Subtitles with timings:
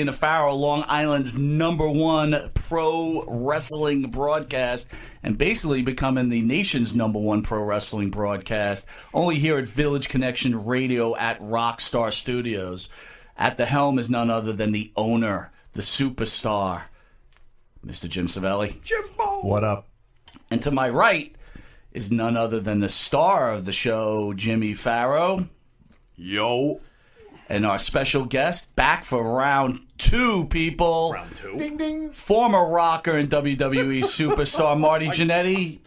[0.00, 4.90] In a Farrow, Long Island's number one pro wrestling broadcast,
[5.22, 10.64] and basically becoming the nation's number one pro wrestling broadcast, only here at Village Connection
[10.64, 12.88] Radio at Rockstar Studios.
[13.36, 16.82] At the helm is none other than the owner, the superstar,
[17.86, 18.08] Mr.
[18.08, 18.82] Jim Savelli.
[18.82, 19.42] Jimbo!
[19.42, 19.88] What up?
[20.50, 21.34] And to my right
[21.92, 25.48] is none other than the star of the show, Jimmy Farrow.
[26.16, 26.80] Yo.
[27.50, 31.10] And our special guest, back for round two, people.
[31.14, 31.56] Round two.
[31.56, 32.12] Ding ding.
[32.12, 35.80] Former rocker and WWE superstar Marty Jannetty.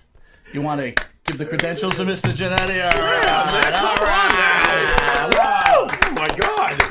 [0.52, 2.34] You want to give the credentials of Mr.
[2.34, 2.84] Jannetty?
[2.84, 3.73] All right.
[3.73, 5.34] All right.
[5.38, 5.88] Wow.
[5.90, 6.81] Oh my God.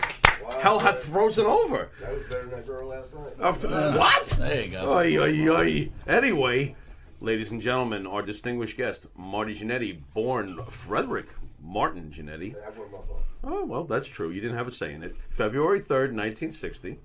[0.63, 1.91] Hell hath frozen over.
[2.01, 3.33] That was better than that girl last night.
[3.41, 4.27] Uh, what?
[4.27, 4.95] There you go.
[4.95, 5.91] Oy, oy, oy.
[6.07, 6.77] Anyway,
[7.21, 11.27] ladies and gentlemen, our distinguished guest, Marty Jannetty, born Frederick
[11.63, 12.55] Martin Jannetty.
[12.55, 13.23] That wasn't my fault.
[13.45, 14.31] Oh, well, that's true.
[14.31, 15.17] You didn't have a say in it.
[15.31, 16.99] February 3rd, 1960.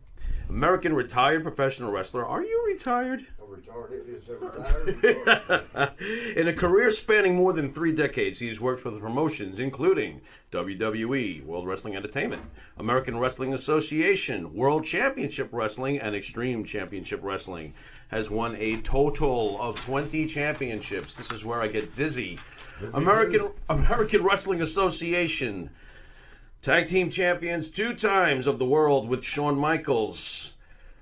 [0.49, 2.25] American retired professional wrestler.
[2.25, 3.25] Are you retired?
[3.41, 4.07] I'm retarded.
[4.07, 4.35] It's a
[5.75, 6.37] retired.
[6.37, 11.43] In a career spanning more than three decades, he's worked for the promotions including WWE,
[11.43, 12.41] World Wrestling Entertainment,
[12.77, 17.73] American Wrestling Association, World Championship Wrestling, and Extreme Championship Wrestling.
[18.09, 21.13] Has won a total of 20 championships.
[21.13, 22.39] This is where I get dizzy.
[22.93, 25.69] American American Wrestling Association.
[26.61, 30.53] Tag team champions two times of the world with Shawn Michaels.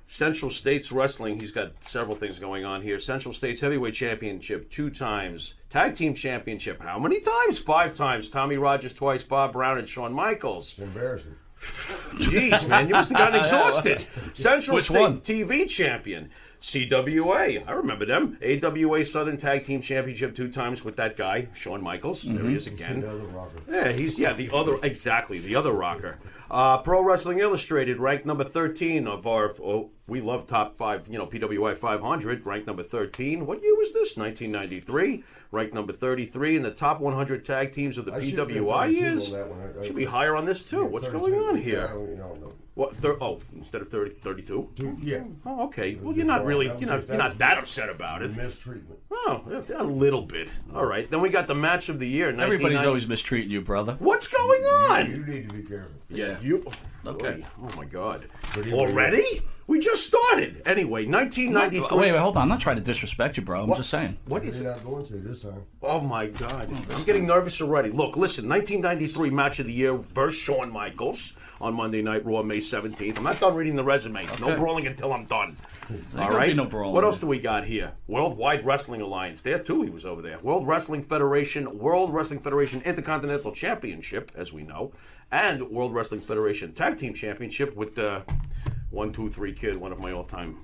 [0.07, 2.99] Central States Wrestling, he's got several things going on here.
[2.99, 5.55] Central States Heavyweight Championship two times.
[5.71, 7.57] Tag Team Championship, how many times?
[7.57, 8.29] Five times.
[8.29, 10.77] Tommy Rogers twice, Bob Brown, and Shawn Michaels.
[10.77, 11.35] Embarrassing.
[11.59, 14.05] Jeez, man, you must have gotten exhausted.
[14.33, 15.21] Central Which State one?
[15.21, 16.29] TV champion.
[16.65, 18.39] CWA, I remember them.
[18.41, 22.23] AWA Southern Tag Team Championship two times with that guy, Shawn Michaels.
[22.23, 23.01] There he is again.
[23.01, 23.59] The other rocker.
[23.71, 26.17] Yeah, he's yeah the other exactly the other rocker.
[26.49, 29.53] Uh, Pro Wrestling Illustrated ranked number thirteen of our.
[29.63, 31.07] Oh, we love top five.
[31.07, 33.45] You know PWI 500 ranked number thirteen.
[33.45, 34.17] What year was this?
[34.17, 35.23] 1993.
[35.51, 39.31] Ranked number 33 in the top 100 tag teams of the I PWI 32 years.
[39.31, 39.59] on that one.
[39.61, 40.77] I- I- Should be higher on this too.
[40.77, 41.19] Yeah, What's 32.
[41.35, 41.89] going on Yeah, here?
[41.91, 41.93] I
[42.75, 43.15] don't- you know, no.
[43.15, 43.17] What?
[43.17, 44.69] Thir- oh, instead of 30, 32.
[44.75, 45.23] Two- Yeah.
[45.45, 45.95] Oh, okay.
[45.95, 48.35] Well, you're not really, you're not, you're not that upset about it.
[48.35, 48.99] Mistreatment.
[49.11, 50.49] Oh, yeah, a little bit.
[50.73, 51.09] All right.
[51.09, 52.27] Then we got the match of the year.
[52.29, 53.95] Everybody's 1990 always mistreating you, brother.
[53.99, 55.11] What's going on?
[55.11, 55.91] You need to be careful.
[56.09, 56.39] Yeah.
[56.41, 57.45] You oh, Okay.
[57.61, 58.27] Oh my God!
[58.71, 59.23] Already?
[59.67, 60.61] We just started.
[60.67, 61.97] Anyway, 1993.
[61.97, 62.43] Wait, wait, hold on.
[62.43, 63.63] I'm not trying to disrespect you, bro.
[63.63, 63.77] I'm What?
[63.77, 64.17] just saying.
[64.27, 64.75] What is You're it?
[64.75, 65.63] not going to this time.
[65.81, 66.69] Oh my God!
[66.71, 67.89] Oh, I'm getting nervous already.
[67.89, 68.47] Look, listen.
[68.47, 73.17] 1993 match of the year versus Shawn Michaels on Monday Night Raw, May 17th.
[73.17, 74.25] I'm not done reading the resume.
[74.39, 75.55] No brawling until I'm done.
[76.17, 76.49] All right.
[76.49, 76.93] be no brawling.
[76.93, 77.91] What else do we got here?
[78.07, 79.41] Worldwide Wrestling Alliance.
[79.41, 80.39] There too, he was over there.
[80.39, 84.91] World Wrestling Federation, World Wrestling Federation Intercontinental Championship, as we know,
[85.31, 88.21] and World Wrestling Federation Tag Team Championship with uh,
[88.89, 90.57] one, two, three kid, one of my all-time.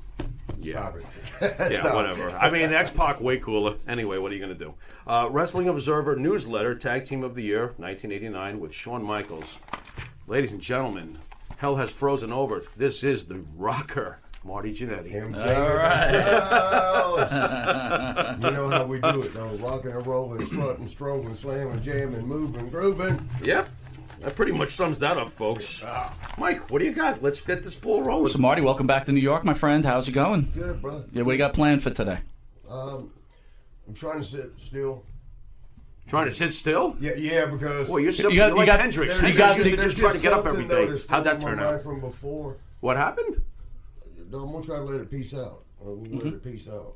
[0.59, 0.91] Yeah.
[1.41, 2.29] Yeah, whatever.
[2.31, 3.75] I mean, X Pac way cooler.
[3.87, 4.73] Anyway, what are you going to do?
[5.07, 9.57] Uh, Wrestling Observer newsletter, Tag Team of the Year, 1989, with Shawn Michaels.
[10.27, 11.17] Ladies and gentlemen,
[11.61, 12.63] hell has frozen over.
[12.75, 15.09] This is the rocker, Marty Jannetty.
[15.09, 16.09] Him All right.
[18.43, 19.45] you know how we do it, though.
[19.57, 23.29] Rocking and rolling, strutting, strolling, slamming, jamming, moving, grooving.
[23.43, 23.69] Yep.
[24.21, 25.85] That pretty much sums that up, folks.
[26.39, 27.21] Mike, what do you got?
[27.21, 28.31] Let's get this ball rolling.
[28.31, 29.85] So, Marty, welcome back to New York, my friend.
[29.85, 30.51] How's it going?
[30.55, 31.05] Good, bro.
[31.13, 32.21] Yeah, what do you got planned for today?
[32.67, 33.13] Um,
[33.87, 35.05] I'm trying to sit still.
[36.11, 36.97] Trying to sit still?
[36.99, 38.35] Yeah, yeah, because Well, you're simple.
[38.35, 39.15] got- You are you like got- Hendrix.
[39.15, 40.99] you Hendrix got used to just try to get up every day.
[41.07, 41.81] How'd that turn out?
[41.83, 43.41] From before, What happened?
[44.29, 45.63] no, I'm gonna try to let it peace out.
[45.81, 46.17] Uh, we Mm-hmm.
[46.17, 46.95] let it peace out.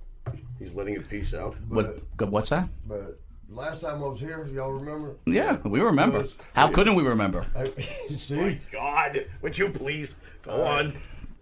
[0.59, 1.56] He's letting it peace out.
[1.69, 2.01] What?
[2.19, 2.67] What's that?
[2.89, 3.17] But
[3.50, 5.15] last time I was here, y'all remember?
[5.25, 6.18] Yeah, we remember.
[6.19, 7.45] Was- How couldn't we remember?
[7.56, 7.65] I,
[8.18, 10.94] see, God, would you please go on?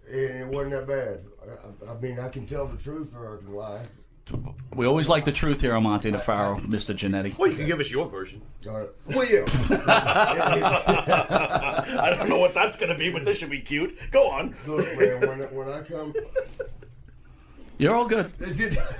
[0.08, 1.24] and it wasn't that bad.
[1.88, 3.82] I, I mean, I can tell the truth or I can lie.
[4.74, 6.94] We always like the truth here on Monte DeFaro, Mr.
[6.94, 7.36] Jannetty.
[7.36, 8.40] Well, you can give us your version.
[8.66, 8.88] All right.
[9.08, 9.44] Well, yeah.
[12.00, 13.98] I don't know what that's going to be, but this should be cute.
[14.10, 14.54] Go on.
[14.66, 16.14] Look, man, when, I- when I come,
[17.76, 18.32] You're all good.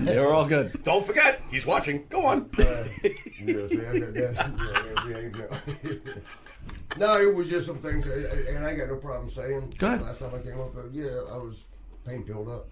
[0.00, 0.82] You're all good.
[0.84, 2.04] Don't forget, he's watching.
[2.10, 2.50] Go on.
[2.58, 2.84] Uh,
[3.44, 4.48] yeah,
[6.98, 9.72] no, it was just some things, and I got no problem saying.
[9.78, 10.02] Go ahead.
[10.02, 11.64] Last time I came up, yeah, I was
[12.06, 12.68] pain filled up.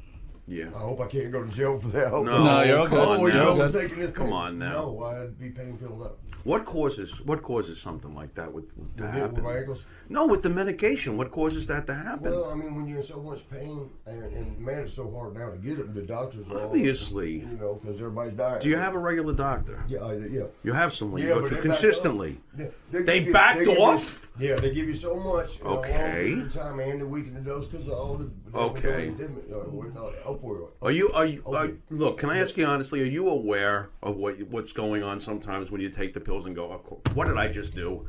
[0.46, 0.66] Yeah.
[0.74, 2.10] I hope I can't go to jail for that.
[2.10, 3.44] No, No, you're all come on Oh, you now.
[3.44, 3.80] know, You're I'm good.
[3.82, 4.32] taking this Come pain.
[4.34, 4.72] on now.
[4.72, 6.18] No, I'd be pain filled up.
[6.44, 9.44] What causes what causes something like that with, to With, with happen?
[9.44, 9.84] my ankles.
[10.08, 11.16] No, with the medication.
[11.16, 12.32] What causes that to happen?
[12.32, 15.34] Well, I mean, when you're in so much pain, and, and man, it's so hard
[15.34, 15.94] now to get it.
[15.94, 17.38] The doctors are all, Obviously.
[17.38, 18.58] you know, because everybody's dying.
[18.58, 19.84] Do you have a regular doctor?
[19.88, 20.42] Yeah, I, yeah.
[20.64, 22.40] You have someone you go but to they backed consistently.
[22.56, 24.28] They, They you- backed give you- off?
[24.40, 25.60] yeah, they give you so much.
[25.60, 25.92] in a long Okay.
[25.92, 28.28] period time and they weaken the dose because of all the.
[28.52, 29.10] Okay.
[29.10, 30.68] Uh, what, uh, opioid.
[30.80, 31.10] Are you?
[31.12, 31.42] Are you?
[31.46, 33.00] Are, look, can I ask you honestly?
[33.02, 36.54] Are you aware of what what's going on sometimes when you take the pills and
[36.54, 38.06] go, "Oh, "What did I just do?"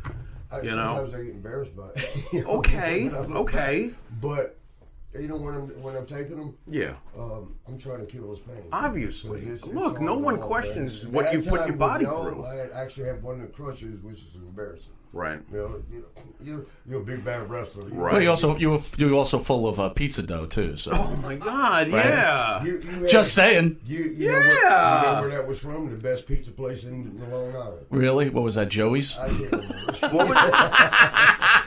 [0.52, 0.96] I, You know?
[0.96, 2.24] sometimes I get embarrassed by it.
[2.34, 3.88] you know, Okay, when I look okay.
[3.88, 3.98] back.
[4.22, 4.60] But
[5.20, 6.94] you know when I'm when I'm taking them, Yeah.
[7.18, 8.64] um, I'm trying to kill this pain.
[8.72, 12.44] Obviously, it's- it's Look, no one questions what you put your body through.
[12.46, 14.94] I actually have one of the crutches, which is embarrassing.
[15.13, 15.39] Right.
[15.51, 16.06] You know, you,
[16.42, 17.88] you're, you're a big bad wrestler.
[17.88, 18.13] You Right.
[18.13, 20.75] Well, you also you were you also full of uh, pizza dough too.
[20.75, 21.89] So Oh my God!
[21.89, 22.63] Yeah.
[22.63, 23.80] You, you had- just saying.
[23.86, 25.12] You, you know, where, you Yeah.
[25.15, 25.89] know where that was from?
[25.89, 27.86] The best pizza place in, in Long Island.
[27.92, 29.15] Really, what was that, Joey's?
[29.19, 29.68] I can't remember.
[30.01, 30.54] What was it?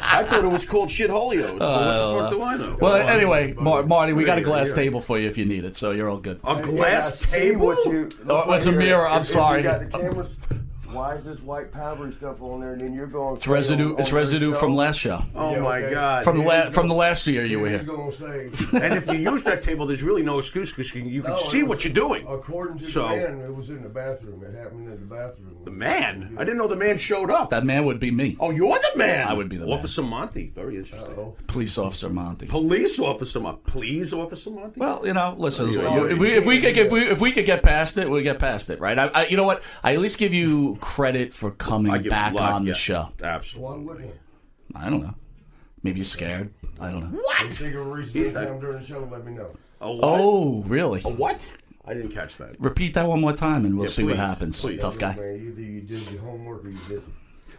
[0.09, 1.61] I thought it was called shit holios.
[1.61, 2.77] what the fuck do I know?
[2.81, 4.75] Well, anyway, Mar- Marty, we got a glass yeah.
[4.77, 6.41] table for you if you need it, so you're all good.
[6.45, 7.67] a glass I see table.
[7.67, 8.89] What you, Oh, it's a right here.
[8.91, 9.63] mirror, I'm If- if sorry.
[10.97, 11.27] You got the cameras.
[11.27, 12.73] Why is this white powdery stuff on there?
[12.73, 13.37] And then you're going.
[13.37, 13.97] It's residue.
[13.97, 15.95] It's residue from last show, oh Yeah, my okay.
[15.95, 16.25] God!
[16.25, 17.83] from the Yeah, la- from the last year you were here.
[17.83, 18.51] going say.
[18.83, 21.37] and if you use that table, there's really no excuse because you, you can No,
[21.37, 22.27] see was- what you're doing.
[22.29, 24.43] According to So- the man, it was in the bathroom.
[24.45, 25.57] It happened in the bathroom.
[25.65, 26.35] The man?
[26.39, 27.51] I didn't know the man showed up.
[27.51, 29.27] That man would be me, Oh, you're the man.
[29.27, 29.75] I would be the man.
[29.79, 30.53] Officer Monty.
[30.55, 31.13] Very interesting.
[31.19, 32.47] Oh, police officer Monty.
[32.47, 33.61] Police officer Monty.
[33.67, 34.79] Please, Officer Monty.
[34.81, 35.69] Well, you know, listen.
[35.71, 38.09] You you- if we if we could if we if we could get past it,
[38.09, 38.99] we get past it, right?
[38.99, 39.63] I, I you know what?
[39.83, 43.11] I at least give you credit for coming back a lot, on the show.
[43.23, 43.69] Absolutely.
[43.69, 44.13] why wouldn't he?
[44.77, 45.15] I don't know.
[45.83, 46.53] Maybe you're scared.
[46.81, 47.19] I don't know.
[47.19, 47.45] What?
[47.45, 49.51] you think of a reason He's next during the show, let me know.
[49.81, 51.03] Oh, really?
[51.05, 51.57] A what?
[51.85, 52.59] I didn't catch that.
[52.61, 54.61] Repeat that one more time, and we'll Yeah, see what happens.
[54.61, 54.81] please.
[54.81, 55.15] Tough guy.
[55.15, 57.15] Man, either you did your homework or you didn't.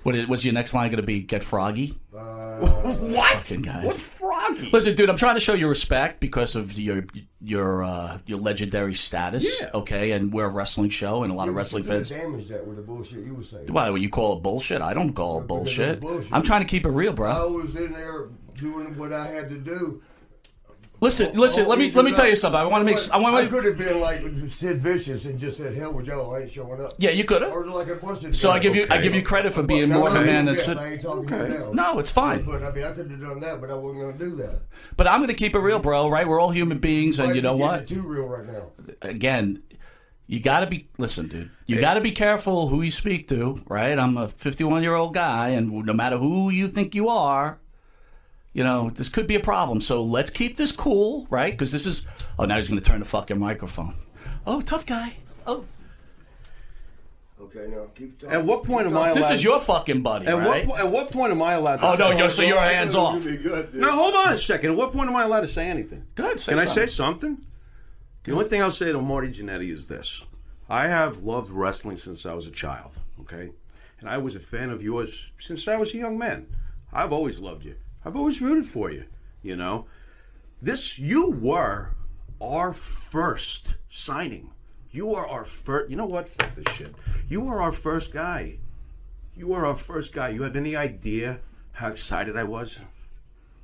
[0.08, 1.20] What is, was your next line going to be?
[1.20, 1.94] Get froggy?
[2.18, 2.60] Uh,
[2.98, 3.54] What?
[3.62, 3.84] Guys.
[3.86, 4.70] What's froggy?
[4.72, 7.06] Listen, dude, I'm trying to show you respect because of your
[7.42, 9.60] your uh, your legendary status.
[9.62, 9.70] Yeah.
[9.74, 12.08] Okay, and we're a wrestling show, and a lot you of wrestling fans.
[12.08, 13.68] damage that with the bullshit you were saying.
[13.74, 14.82] Why would you call it bullshit?
[14.82, 16.00] I don't call it Because it was bullshit.
[16.00, 16.34] bullshit.
[16.34, 17.30] I'm trying to keep it real, bro.
[17.30, 20.02] I was in there doing what I had to do.
[21.00, 21.68] Listen, oh, listen.
[21.68, 22.60] Let me oh, let me tell you something.
[22.60, 22.98] I want to make.
[23.12, 26.34] I want I could have been like Sid Vicious and just said, "Hell with y'all,
[26.34, 27.52] I ain't showing up." Yeah, you could have.
[27.52, 28.64] Or like a bunch of So I guys.
[28.64, 30.62] give you I give you credit for being No, more of a man than yeah,
[30.62, 30.78] Sid.
[30.78, 31.72] I ain't talking Okay.
[31.72, 32.44] No, it's fine.
[32.44, 34.62] But I mean, I could have done that, but I wasn't going to do that.
[34.96, 36.10] But I'm going to keep it real, bro.
[36.10, 36.28] Right?
[36.28, 37.82] We're all human beings, and you know you getting what?
[37.82, 38.72] it Too real right now.
[39.04, 39.62] again,
[40.26, 41.52] you got to be listen, dude.
[41.68, 43.98] You got to be careful who you speak to, right?
[44.00, 47.60] I'm a 51 year old guy, and no matter who you think you are,
[48.58, 49.80] you know this could be a problem.
[49.82, 51.54] So let's keep this cool, right?
[51.54, 52.06] Because this is
[52.40, 53.94] oh now he's going to turn the fucking microphone.
[54.48, 55.18] Oh, tough guy.
[55.46, 55.64] Oh,
[57.40, 58.36] Okay, now keep talking.
[58.36, 59.14] At what point am I allowed?
[59.16, 60.66] this is your fucking buddy, At right?
[60.68, 61.78] what po- at what point am I allowed?
[61.78, 63.24] to oh no, say- you're, so you're hands off.
[63.74, 64.72] Now hold on a second.
[64.72, 66.06] At what point am I allowed to say anything?
[66.16, 66.40] Good.
[66.40, 67.36] Say Can I say something.
[67.36, 67.48] something?
[68.24, 70.26] The only thing I'll say to Marty Jannetty is this:
[70.68, 72.98] I have loved wrestling since I was a child.
[73.22, 73.52] Okay,
[74.00, 76.48] and I was a fan of yours since I was a young man.
[76.92, 77.76] I've always loved you.
[78.08, 79.04] I've always rooted for you.
[79.44, 79.86] You know,
[80.62, 81.92] this you were
[82.42, 84.52] our first signing.
[84.92, 85.90] You are our first.
[85.92, 86.28] You know what?
[86.30, 86.96] Fuck this shit.
[87.28, 88.60] You were our first guy.
[89.36, 90.30] You were our first guy.
[90.30, 91.40] You have any idea
[91.74, 92.80] how excited I was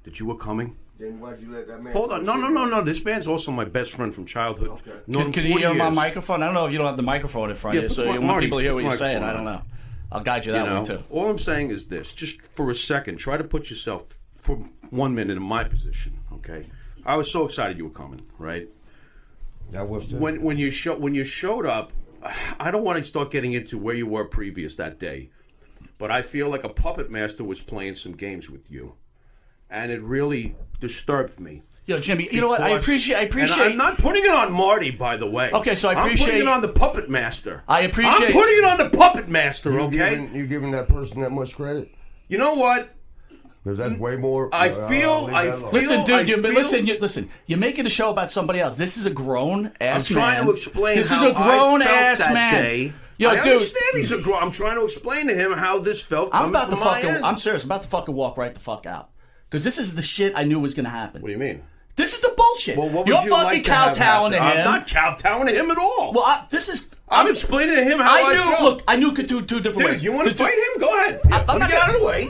[0.03, 0.75] that you were coming?
[0.99, 1.93] Then why'd you let that man?
[1.93, 2.25] Hold on.
[2.25, 2.81] No, no, no, no.
[2.81, 4.67] This man's also my best friend from childhood.
[4.69, 4.91] Okay.
[5.07, 5.95] Known Can, can you 40 hear my years.
[5.95, 6.43] microphone?
[6.43, 7.95] I don't know if you don't have the microphone in front Yeah, of you, put
[7.95, 9.23] so my- you want Marty, people to hear what you're saying.
[9.23, 9.61] I don't know.
[10.11, 11.03] I'll guide you You that know, way too.
[11.09, 14.03] all I'm saying is this: just for a second, try to put yourself
[14.43, 14.57] for
[14.91, 16.19] one minute in my position.
[16.33, 16.65] Okay,
[17.05, 18.21] I was so excited you were coming.
[18.37, 18.67] Right?
[19.71, 20.17] That was too.
[20.17, 21.93] when when you show when you showed up,
[22.59, 25.29] I don't want to start getting into where you were previous that day,
[25.97, 28.95] but I feel like a puppet master was playing some games with you,
[29.69, 31.63] and it really disturbed me.
[31.85, 32.61] Yo, Jimmy, you know what?
[32.61, 33.15] I Because- appreciate.
[33.15, 33.71] I and appreciate.
[33.71, 35.51] I'm not putting it on Marty, by the way.
[35.51, 37.63] Okay, so I I'm putting appreciate- it on the puppet master.
[37.67, 39.71] I appreciate- I'm putting it on the puppet master.
[39.71, 39.97] you Okay.
[40.11, 41.89] giving, you giving that person that much credit?
[42.29, 42.89] you know what?
[43.63, 44.49] Because that's way more.
[44.53, 45.61] I uh, feel- I'll leave I that alone.
[45.71, 46.27] feel- Listen, I dude.
[46.29, 46.87] You, feel- listen.
[46.87, 47.29] You, listen.
[47.47, 48.77] You're making a show about somebody else.
[48.77, 50.45] This is a grown ass I'm trying man.
[50.47, 50.97] to explain.
[50.97, 52.61] This how is a grown I felt ass man.
[52.63, 52.93] Day.
[53.17, 54.41] Yo, I dude, understand he's a grown.
[54.43, 56.29] I'm trying to explain to him how this felt.
[56.33, 57.23] I'm about to from my fucking.
[57.23, 57.63] I'm serious.
[57.63, 59.11] I'm about to fucking walk right the fuck out.
[59.49, 61.21] Because this is the shit I knew was gonna happen.
[61.21, 61.61] What do you mean?
[61.95, 62.75] This is the bullshit.
[62.75, 64.61] Well, what You're you fucking like to have kowtowing to happen?
[64.61, 64.67] him.
[64.67, 66.11] I'm not kowtowing to him at all.
[66.11, 66.89] well, I, this is.
[67.13, 68.41] I'm explaining to him how I, I knew.
[68.51, 68.61] felt.
[68.63, 70.03] Look, I knew two two different Dude, ways.
[70.03, 70.79] you want to The two- fight him?
[70.79, 71.21] Go ahead.
[71.31, 72.29] I- I'm Let me not get out of the way.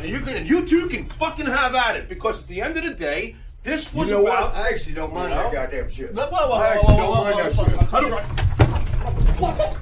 [0.00, 2.82] And you can, you two can fucking have at it because at the end of
[2.84, 4.54] the day, this You was know about.
[4.54, 4.64] what?
[4.64, 5.42] I actually don't mind You know?
[5.44, 6.12] that goddamn shit.
[6.14, 7.54] Whoa, whoa, whoa, I whoa, actually whoa, don't whoa, mind whoa, that
[9.40, 9.72] whoa, shit.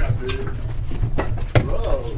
[0.00, 0.54] Damn, dude.
[1.66, 2.14] Bro.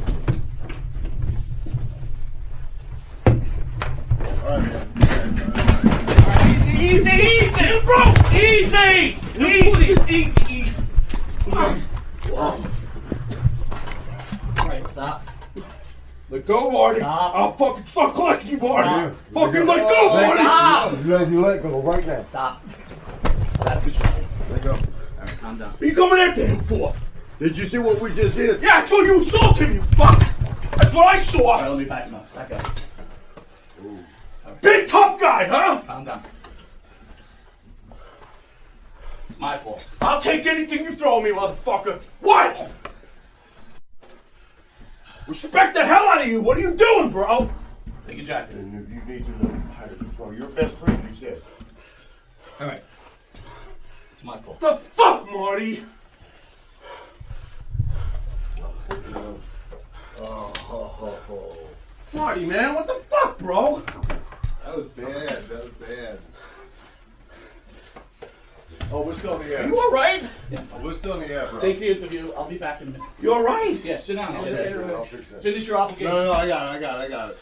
[6.79, 8.01] Easy, easy, bro.
[8.33, 10.50] Easy, easy, easy,
[11.51, 11.83] easy.
[12.35, 12.57] All
[14.67, 15.23] right, stop.
[16.29, 16.99] Let go, Marty.
[16.99, 17.35] Stop.
[17.35, 18.89] I'll fucking fuck like you, Marty.
[18.89, 19.13] Stop.
[19.33, 20.43] Fucking let go, Let- Marty.
[20.43, 21.05] Stop.
[21.05, 22.21] Let you let go right now.
[22.21, 22.63] Stop.
[23.59, 23.83] Stop.
[23.83, 24.13] Control.
[24.51, 24.71] Let go.
[24.71, 24.77] All
[25.19, 25.71] right, calm down.
[25.71, 26.93] What are you coming after him for?
[27.39, 28.61] Did you see what we just did?
[28.61, 30.19] Yeah, I saw you assault him, you fuck.
[30.77, 31.67] That's what I All right, saw.
[31.69, 32.33] let me back him up.
[32.35, 32.79] Back up.
[34.61, 35.81] Big tough guy, huh?
[35.87, 36.21] Calm down.
[39.27, 39.83] It's my fault.
[39.99, 41.99] I'll take anything you throw me, motherfucker.
[42.21, 42.71] What?
[45.27, 46.41] Respect the hell out of you.
[46.41, 47.51] What are you doing, bro?
[48.07, 48.55] Take your jacket.
[48.55, 51.41] And if you need to know how to control your best friend, you said.
[52.59, 52.83] All right.
[54.11, 54.59] It's my fault.
[54.59, 55.83] The fuck, Marty?
[60.19, 61.17] Oh,
[62.13, 63.81] Marty, man, what the fuck, bro?
[64.63, 65.49] That was bad.
[65.49, 66.19] That was bad.
[68.93, 69.65] Oh, we're still in the air.
[69.67, 70.23] You alright?
[70.57, 71.59] Oh, we're still in the air, bro.
[71.59, 72.31] Take the interview.
[72.33, 73.07] I'll be back in a minute.
[73.21, 73.83] You alright?
[73.85, 74.35] Yeah, sit down.
[74.37, 75.41] Okay, sure, I'll fix that.
[75.41, 76.11] Finish your application.
[76.11, 77.37] No, no, no, I got it, I got it, I got it.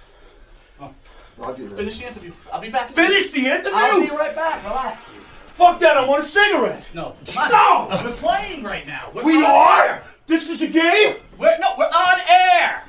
[0.80, 0.94] Oh.
[1.42, 1.78] I'll do that.
[1.78, 2.34] Finish the interview.
[2.52, 2.90] I'll be back.
[2.90, 3.72] Finish the interview?
[3.74, 4.64] I'll be right back.
[4.64, 5.06] Relax.
[5.48, 6.84] Fuck that, I want a cigarette.
[6.94, 7.16] No.
[7.36, 7.88] No!
[8.04, 9.10] We're playing right now.
[9.14, 9.86] We're We are?
[9.86, 10.04] air.
[10.28, 11.16] This is a game?
[11.40, 11.74] We're no.
[11.78, 12.84] We're on air.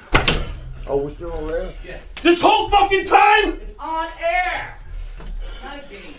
[0.87, 1.73] Oh, we're still on air.
[1.87, 1.99] Yeah.
[2.23, 3.59] This whole fucking time?
[3.62, 4.76] It's on air.
[5.64, 6.14] Not a game.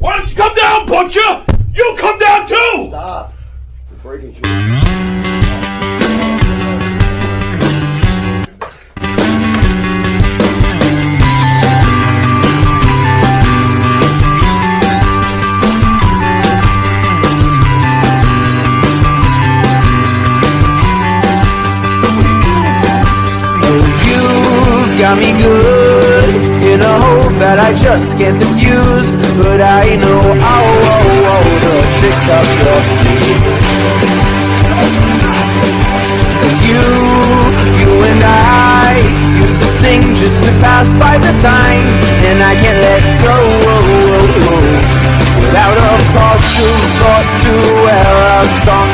[0.00, 1.44] Why don't you come down, Butcher?
[1.74, 2.86] You come down too!
[2.88, 3.34] Stop.
[3.90, 4.46] You're breaking shit.
[24.06, 29.29] You've got me good in a hope that I just can't diffuse.
[29.40, 33.40] But I know, oh, oh, oh, the tricks up your sleeve.
[36.40, 36.84] Cause you,
[37.80, 39.00] you and I
[39.40, 41.88] used to sing just to pass by the time.
[42.28, 43.38] And I can't let go
[45.40, 46.66] without a call to
[47.00, 47.52] thought to
[47.84, 48.89] where a song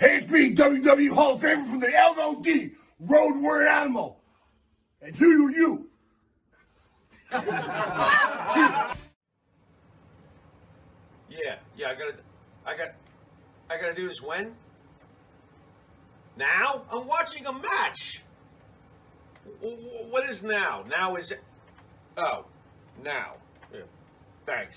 [0.00, 4.18] Hey, it's me, WWE Hall of Famer from the LOD, Road Warrior Animal.
[5.02, 5.90] And who are you?
[11.32, 12.14] Yeah, yeah, I gotta,
[12.66, 12.88] I got,
[13.70, 14.52] I gotta do this when?
[16.36, 16.82] Now?
[16.90, 18.22] I'm watching a match.
[19.60, 20.84] What is now?
[20.88, 21.40] Now is it?
[22.16, 22.46] Oh,
[23.02, 23.34] now.
[23.72, 23.82] Yeah.
[24.44, 24.76] Thanks.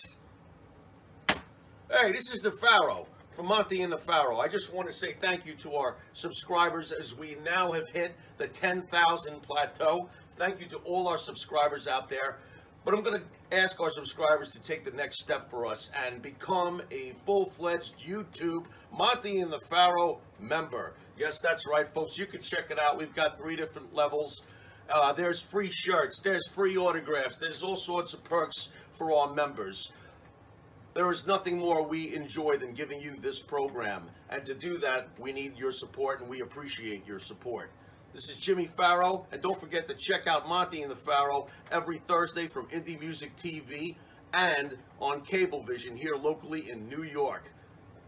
[1.90, 4.40] Hey, this is the Pharaoh from Monty and the Pharaoh.
[4.40, 8.16] I just want to say thank you to our subscribers as we now have hit
[8.38, 10.10] the 10,000 plateau.
[10.36, 12.38] Thank you to all our subscribers out there.
[12.86, 16.22] But I'm going to ask our subscribers to take the next step for us and
[16.22, 20.94] become a full fledged YouTube Monty and the Pharaoh member.
[21.18, 22.18] Yes, that's right, folks.
[22.18, 22.98] You can check it out.
[22.98, 24.42] We've got three different levels.
[24.90, 29.94] Uh, there's free shirts, there's free autographs, there's all sorts of perks for our members.
[30.94, 34.04] There is nothing more we enjoy than giving you this program.
[34.30, 37.72] And to do that, we need your support and we appreciate your support.
[38.14, 41.98] This is Jimmy Farrow, and don't forget to check out Monty and the Farrow every
[42.08, 43.96] Thursday from Indie Music TV
[44.34, 47.52] and on Cablevision here locally in New York.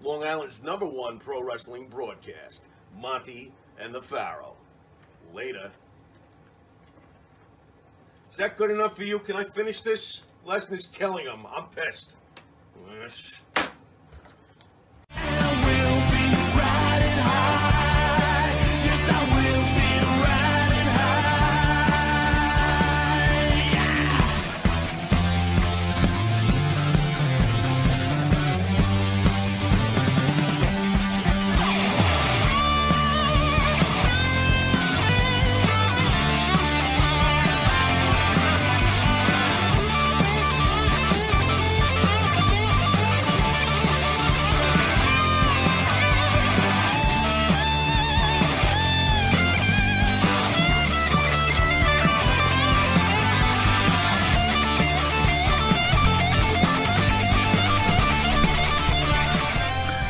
[0.03, 4.55] Long Island's number one pro wrestling broadcast, Monty and the Pharaoh.
[5.33, 5.71] Later.
[8.31, 9.17] Is that good enough for you?
[9.17, 10.21] Can I finish this?
[10.45, 11.47] Lesnar's killing him.
[11.47, 12.11] I'm pissed.
[12.83, 13.35] Right.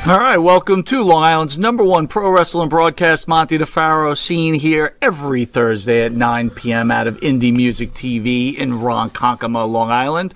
[0.07, 4.95] All right, welcome to Long Island's number one pro wrestling broadcast, Monty DeFaro, seen here
[5.01, 6.91] every Thursday at 9 p.m.
[6.91, 10.35] out of Indie Music TV in Ronkonkoma, Long Island.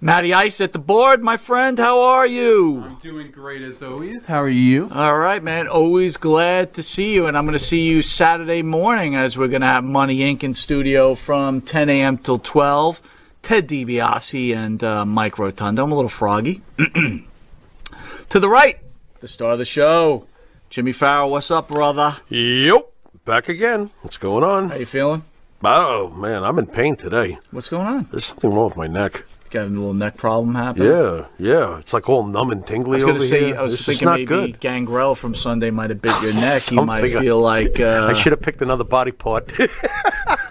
[0.00, 1.80] Matty Ice at the board, my friend.
[1.80, 2.84] How are you?
[2.84, 4.26] I'm doing great as always.
[4.26, 4.88] How are you?
[4.92, 5.66] All right, man.
[5.66, 9.48] Always glad to see you, and I'm going to see you Saturday morning as we're
[9.48, 10.44] going to have Money Inc.
[10.44, 12.18] in studio from 10 a.m.
[12.18, 13.02] till 12.
[13.42, 15.82] Ted DiBiase and uh, Mike Rotundo.
[15.82, 16.62] I'm a little froggy.
[18.28, 18.78] to the right,
[19.20, 20.26] the star of the show,
[20.70, 21.30] Jimmy Farrell.
[21.30, 22.16] What's up, brother?
[22.28, 22.90] Yep,
[23.24, 23.90] back again.
[24.02, 24.70] What's going on?
[24.70, 25.24] How you feeling?
[25.64, 27.38] Oh man, I'm in pain today.
[27.50, 28.08] What's going on?
[28.12, 29.24] There's something wrong with my neck.
[29.50, 30.88] Got a little neck problem happening.
[30.88, 31.78] Yeah, yeah.
[31.78, 33.58] It's like all numb and tingly I was going over to say, here.
[33.58, 34.60] I was This thinking maybe good.
[34.60, 36.70] gangrel from Sunday might have bit your neck.
[36.70, 39.50] You might feel like uh, I should have picked another body part.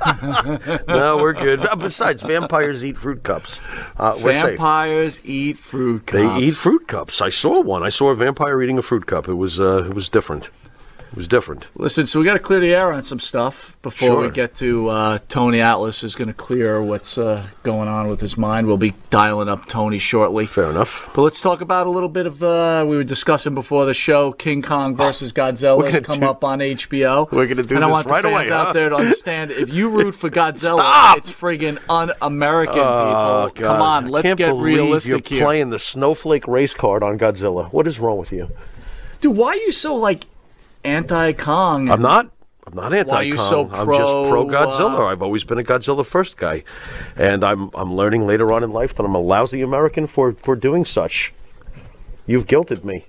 [0.88, 1.66] no, we're good.
[1.66, 3.60] Uh, Besides, vampires eat fruit cups.
[3.98, 6.14] Uh, vampires eat fruit cups.
[6.14, 7.22] They eat fruit cups.
[7.22, 7.84] I saw one.
[7.84, 9.28] I saw a vampire eating a fruit cup.
[9.28, 10.50] It was uh, it was different.
[11.12, 11.68] It was different.
[11.76, 14.90] Listen, so we got to clear the air on some stuff before we get to
[14.90, 18.68] uh, Tony Atlas is going to clear what's uh, going on with his mind.
[18.68, 20.46] We'll be dialing up Tony shortly.
[20.46, 21.10] Fair enough.
[21.16, 24.32] But let's talk about a little bit of uh, we were discussing before the show
[24.34, 27.32] King Kong versus Godzilla has come do- up on HBO.
[27.32, 29.70] We're gonna do and I want right the fans away, out there to understand if
[29.70, 33.70] you root for Godzilla, it's friggin' un-American Oh, people.
[33.70, 35.46] Come on, let's get realistic you're here.
[35.46, 37.72] playing the snowflake race card on Godzilla.
[37.72, 38.50] What is wrong with you?
[39.22, 40.26] Dude, why are you so like
[40.88, 41.90] anti-Kong?
[41.90, 42.32] I'm not.
[42.66, 45.00] I'm not anti Why are you so I'm just pro, pro Godzilla.
[45.00, 46.64] uh, I've always been a Godzilla first guy,
[47.16, 50.56] and I'm I'm learning later on in life that I'm a lousy American for for
[50.56, 51.34] doing such.
[52.26, 53.06] You've guilted me.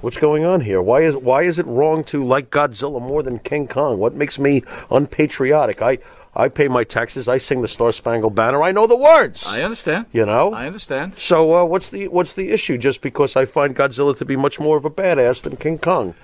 [0.00, 0.80] What's going on here?
[0.80, 3.98] Why is why is it wrong to like Godzilla more than King Kong?
[3.98, 5.82] What makes me unpatriotic?
[5.82, 5.98] I
[6.34, 7.28] I pay my taxes.
[7.28, 8.62] I sing the Star Spangled Banner.
[8.62, 9.44] I know the words.
[9.46, 10.06] I understand.
[10.10, 10.54] You know.
[10.54, 11.16] I understand.
[11.16, 12.78] So uh, what's the what's the issue?
[12.78, 16.14] Just because I find Godzilla to be much more of a badass than King Kong?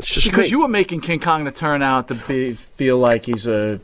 [0.00, 0.50] It's just because me.
[0.50, 3.80] you were making King Kong to turn out to be feel like he's a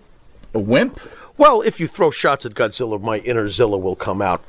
[0.55, 0.99] a wimp.
[1.37, 4.43] Well, if you throw shots at Godzilla, my inner Zilla will come out.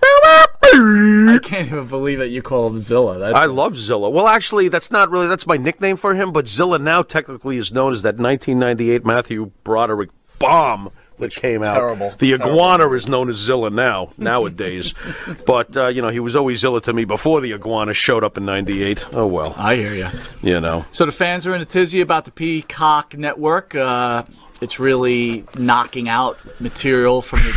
[0.63, 3.19] I can't even believe that you call him Zilla.
[3.19, 4.09] That's I love Zilla.
[4.09, 7.71] Well, actually, that's not really that's my nickname for him, but Zilla now technically is
[7.71, 11.73] known as that 1998 Matthew Broderick bomb that came out.
[11.75, 12.51] terrible, The terrible.
[12.51, 14.93] iguana is known as Zilla now nowadays,
[15.45, 18.37] but uh, you know he was always Zilla to me before the iguana showed up
[18.37, 19.05] in '98.
[19.13, 20.09] Oh well, I hear you.
[20.41, 20.85] you know.
[20.91, 23.75] So the fans are in a tizzy about the Peacock network.
[23.75, 24.23] Uh,
[24.59, 27.51] It's really knocking out material from the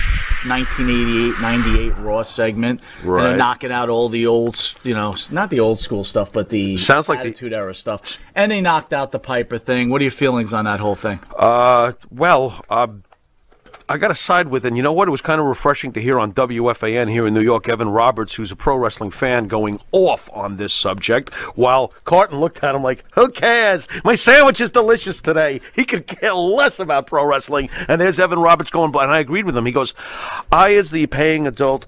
[0.84, 5.80] 1988-98 Raw segment, and they're knocking out all the old, you know, not the old
[5.80, 8.18] school stuff, but the Sounds like the- Attitude Era stuff.
[8.34, 9.90] And they knocked out the Piper thing.
[9.90, 11.20] What are your feelings on that whole thing?
[11.36, 12.88] Uh, well, uh,
[13.90, 15.08] I got to side with, and you know what?
[15.08, 18.34] It was kind of refreshing to hear on WFAN here in New York, Evan Roberts,
[18.36, 22.84] who's a pro wrestling fan, going off on this subject, while Carton looked at him
[22.84, 23.88] like, "Who cares?
[24.04, 25.60] My sandwich is delicious today.
[25.74, 29.44] He could care less about pro wrestling." And there's Evan Roberts going, and I agreed
[29.44, 29.66] with him.
[29.66, 29.92] He goes,
[30.52, 31.86] "I, as the paying adult."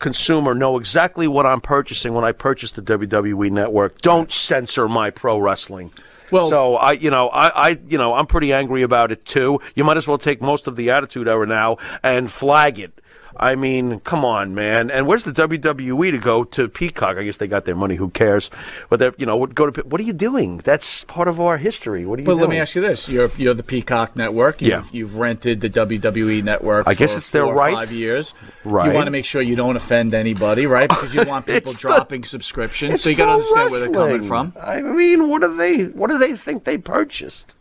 [0.00, 4.02] Consumer know exactly what I'm purchasing when I purchase the WWE network.
[4.02, 5.92] Don't censor my pro wrestling.
[6.30, 9.60] Well, so I, you know, I, I, you know, I'm pretty angry about it too.
[9.74, 13.00] You might as well take most of the Attitude Era now and flag it.
[13.40, 14.90] I mean, come on, man.
[14.90, 17.16] And where's the WWE to go to Peacock?
[17.16, 17.94] I guess they got their money.
[17.94, 18.50] Who cares?
[18.90, 19.80] But they're, you know, go to.
[19.82, 20.58] What are you doing?
[20.58, 22.04] That's part of our history.
[22.04, 22.40] What are you But doing?
[22.42, 24.60] let me ask you this: You're you're the Peacock Network.
[24.60, 24.84] You've, Yeah.
[24.92, 26.88] You've rented the WWE Network.
[26.88, 27.74] I guess for it's their right.
[27.74, 28.34] Five years.
[28.64, 28.88] Right.
[28.88, 30.88] You want to make sure you don't offend anybody, right?
[30.98, 33.00] Because you want people It's the- dropping subscriptions.
[33.02, 34.52] So you got to understand where they're coming from.
[34.60, 35.84] I mean, what do they?
[35.84, 37.54] What do they think they purchased?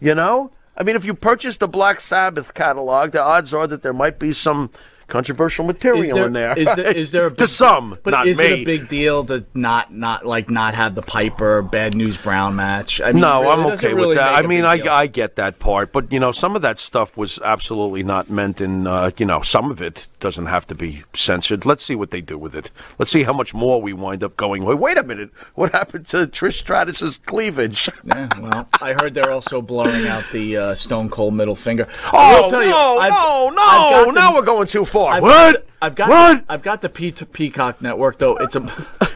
[0.00, 3.82] You know, I mean, if you purchased the Black Sabbath catalog, the odds are that
[3.82, 4.70] there might be some
[5.08, 6.58] controversial material Is there, in there.
[6.58, 8.44] is there, is there a to some, but not is me.
[8.46, 12.56] it a big deal to not not like not have the Piper Bad News Brown
[12.56, 13.00] match?
[13.00, 14.34] I mean, no, really, I'm okay really with that.
[14.34, 14.88] I mean, I, deal.
[14.92, 18.60] I get that part, but you know, some of that stuff was absolutely not meant
[18.60, 18.86] in.
[18.86, 21.64] Uh, you know, some of it doesn't have to be censored.
[21.66, 22.70] Let's see what they do with it.
[22.98, 24.64] Let's see how much more we wind up going.
[24.64, 27.88] Wait, wait a minute, what happened to Trish Stratus's cleavage?
[28.04, 31.88] Yeah, well, I heard they're also blowing out the uh, Stone Cold middle finger.
[32.12, 34.12] Oh tell you, no, I've- no, I've no!
[34.12, 34.93] the- Now we're going too far.
[34.96, 35.54] I've what?
[35.54, 36.44] Got, I've got What?
[36.48, 38.36] I've got the P- Peacock network though.
[38.36, 38.62] It's a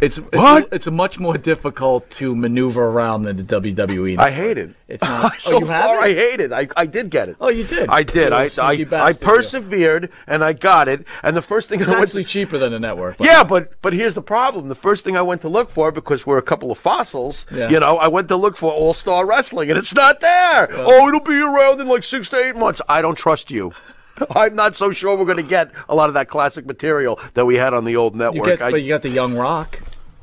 [0.00, 0.68] it's it's, What?
[0.72, 4.12] it's a much more difficult to maneuver around than the WWE.
[4.12, 4.32] I network.
[4.32, 4.70] hate it.
[4.88, 5.32] It's not.
[5.36, 6.16] Oh, so oh, you have far, I it?
[6.16, 6.52] hate it.
[6.52, 7.36] I, I did get it.
[7.40, 7.88] Oh, you did.
[7.88, 8.32] I did.
[8.32, 9.34] I I, I bastard, you.
[9.34, 11.04] persevered and I got it.
[11.22, 13.18] And the first thing It's I went actually cheaper than the network.
[13.18, 14.68] but- Yeah, but but here's the problem.
[14.68, 17.68] The first thing I went to look for, because we're a couple of fossils, Yeah.
[17.68, 20.68] you know, I went to look for All Star Wrestling, and it's not there.
[20.72, 22.80] oh, it'll be around in like six to eight months.
[22.88, 23.72] I don't trust you.
[24.30, 27.44] I'm not so sure we're going to get a lot of that classic material that
[27.44, 28.46] we had on the old You network.
[28.46, 29.80] get, I- but you got the Young Rock.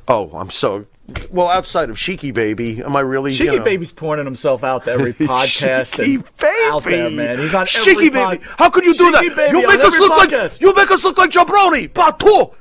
[0.08, 0.86] oh, I'm so
[1.30, 2.82] well outside of Sheiky Baby.
[2.82, 3.32] Am I really?
[3.32, 7.38] Sheiky you know, Baby's pointing himself out to every podcast Sheiky and out there, man.
[7.38, 8.38] He's on Sheiky every Baby.
[8.38, 9.36] pod- How could you do Sheiky that?
[9.36, 11.90] Baby you make us look like you make us look like jabroni.
[11.92, 12.54] Bato.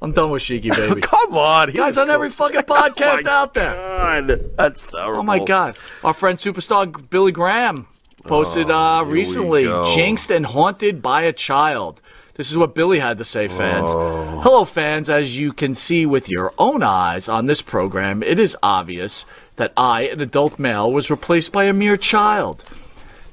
[0.00, 1.00] I'm done with Sheiky Baby.
[1.02, 3.74] Come on, Guys he's on every fucking oh podcast my out there.
[3.74, 5.18] God, that's terrible.
[5.18, 5.76] Oh my God!
[6.04, 7.88] Our friend superstar Billy Graham
[8.24, 12.00] posted uh, recently, jinxed and haunted by a child.
[12.34, 13.90] This is what Billy had to say, fans.
[13.90, 14.40] Oh.
[14.42, 15.08] Hello, fans.
[15.08, 19.26] As you can see with your own eyes on this program, it is obvious
[19.56, 22.64] that I, an adult male, was replaced by a mere child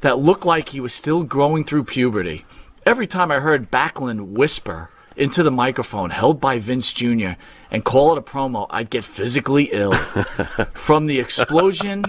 [0.01, 2.45] that looked like he was still growing through puberty.
[2.83, 7.33] Every time I heard Backlund whisper into the microphone held by Vince Jr.
[7.69, 9.93] and call it a promo, I'd get physically ill.
[10.73, 12.05] From the explosion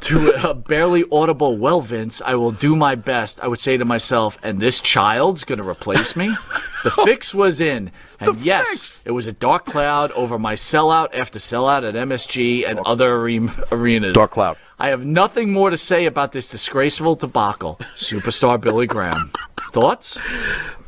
[0.00, 3.40] to a barely audible, well, Vince, I will do my best.
[3.40, 6.36] I would say to myself, and this child's going to replace me?
[6.84, 7.90] The fix was in.
[8.20, 12.78] And yes, it was a dark cloud over my sellout after sellout at MSG and
[12.80, 14.14] other are- arenas.
[14.14, 14.56] Dark cloud.
[14.78, 17.80] I have nothing more to say about this disgraceful debacle.
[17.96, 19.32] Superstar Billy Graham.
[19.72, 20.18] Thoughts?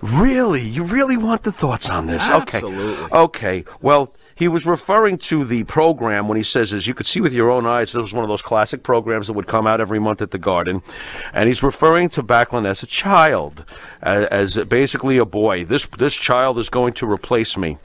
[0.00, 0.62] Really?
[0.62, 2.22] You really want the thoughts on this?
[2.22, 3.04] Absolutely.
[3.04, 3.16] Okay.
[3.16, 3.64] Okay.
[3.80, 7.34] Well, he was referring to the program when he says, as you could see with
[7.34, 9.98] your own eyes, this was one of those classic programs that would come out every
[9.98, 10.82] month at the Garden.
[11.34, 13.66] And he's referring to Backlund as a child,
[14.00, 15.66] as, as basically a boy.
[15.66, 17.76] This, this child is going to replace me.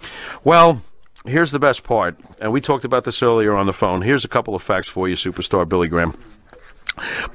[0.46, 0.82] Well,
[1.26, 2.18] here's the best part.
[2.40, 4.02] And we talked about this earlier on the phone.
[4.02, 6.18] Here's a couple of facts for you, superstar Billy Graham.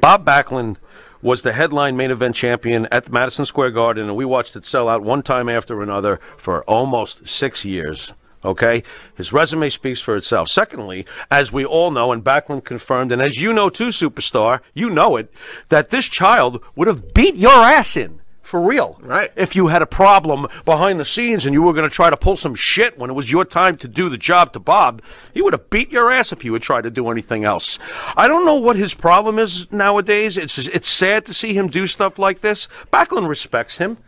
[0.00, 0.78] Bob Backlund
[1.20, 4.88] was the headline main event champion at Madison Square Garden, and we watched it sell
[4.88, 8.14] out one time after another for almost six years.
[8.44, 8.82] Okay?
[9.16, 10.48] His resume speaks for itself.
[10.48, 14.88] Secondly, as we all know, and Backlund confirmed, and as you know too, superstar, you
[14.90, 15.32] know it,
[15.68, 18.20] that this child would have beat your ass in.
[18.50, 18.98] For real.
[19.00, 19.30] Right.
[19.36, 22.16] If you had a problem behind the scenes and you were going to try to
[22.16, 25.40] pull some shit when it was your time to do the job to Bob, he
[25.40, 27.78] would have beat your ass if you would try to do anything else.
[28.16, 30.36] I don't know what his problem is nowadays.
[30.36, 32.66] It's it's sad to see him do stuff like this.
[32.92, 33.98] Backlund respects him.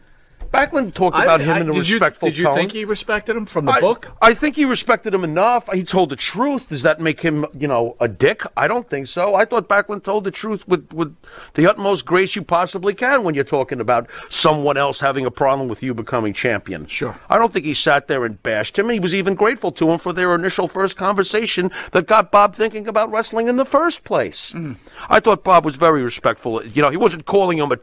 [0.52, 2.54] Backlund talked I- about him I- in a you- respectful Did you tone.
[2.54, 4.10] think he respected him from the I, book?
[4.20, 5.68] I think he respected him enough.
[5.72, 6.68] He told the truth.
[6.68, 8.42] Does that make him, you know, a dick?
[8.56, 9.34] I don't think so.
[9.34, 11.16] I thought Backlund told the truth with, with
[11.54, 15.68] the utmost grace you possibly can when you're talking about someone else having a problem
[15.68, 16.86] with you becoming champion.
[16.86, 17.16] Sure.
[17.30, 18.90] I don't think he sat there and bashed him.
[18.90, 22.86] He was even grateful to him for their initial first conversation that got Bob thinking
[22.88, 24.52] about wrestling in the first place.
[24.54, 24.76] Mm.
[25.08, 26.64] I thought Bob was very respectful.
[26.66, 27.78] You know, he wasn't calling him a,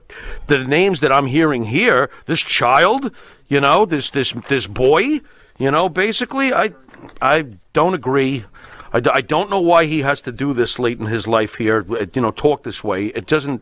[0.47, 2.09] the names that I'm hearing here.
[2.25, 3.01] This child,
[3.47, 5.03] you know, this this this boy,
[5.57, 6.65] you know, basically, I
[7.21, 7.35] I
[7.73, 8.45] don't agree.
[8.97, 11.79] I, I don't know why he has to do this late in his life here.
[11.89, 13.01] uh, You know, talk this way.
[13.19, 13.61] It doesn't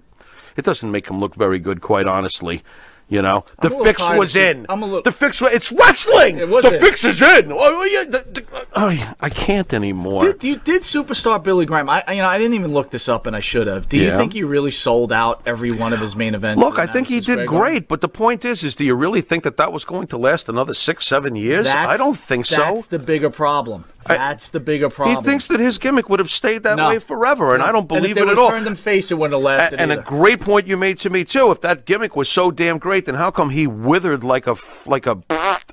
[0.58, 2.64] it doesn't make him look very good, quite honestly.
[3.10, 4.66] You know, the I'm a little fix was of in.
[4.68, 5.52] I'm a little- The fix was.
[5.54, 6.40] It's wrestling.
[6.40, 6.82] It was the in.
[6.82, 7.54] fix is in.
[7.54, 10.22] Oh, oh, yeah, the, the, oh, yeah, I can't anymore.
[10.26, 11.90] Did you did superstar Billy Graham?
[11.90, 13.88] I you know I didn't even look this up, and I should have.
[13.88, 16.60] Do you think he really sold out every one of his main events?
[16.60, 19.46] Look, I think he did great, but the point is, is do you really think
[19.46, 21.66] that that was going to last another six, seven years?
[21.66, 22.58] That's, I don't think so.
[22.58, 23.86] That's the bigger problem.
[24.08, 25.18] That's the bigger problem.
[25.24, 26.90] He thinks that his gimmick would have stayed that No.
[26.90, 27.66] way forever, and No.
[27.66, 28.50] I don't believe it at all.
[28.50, 29.80] turned him face, it wouldn't have lasted.
[29.80, 31.52] and a great point you made to me too.
[31.52, 35.06] If that gimmick was so damn great, then how come he withered like a like
[35.08, 35.18] a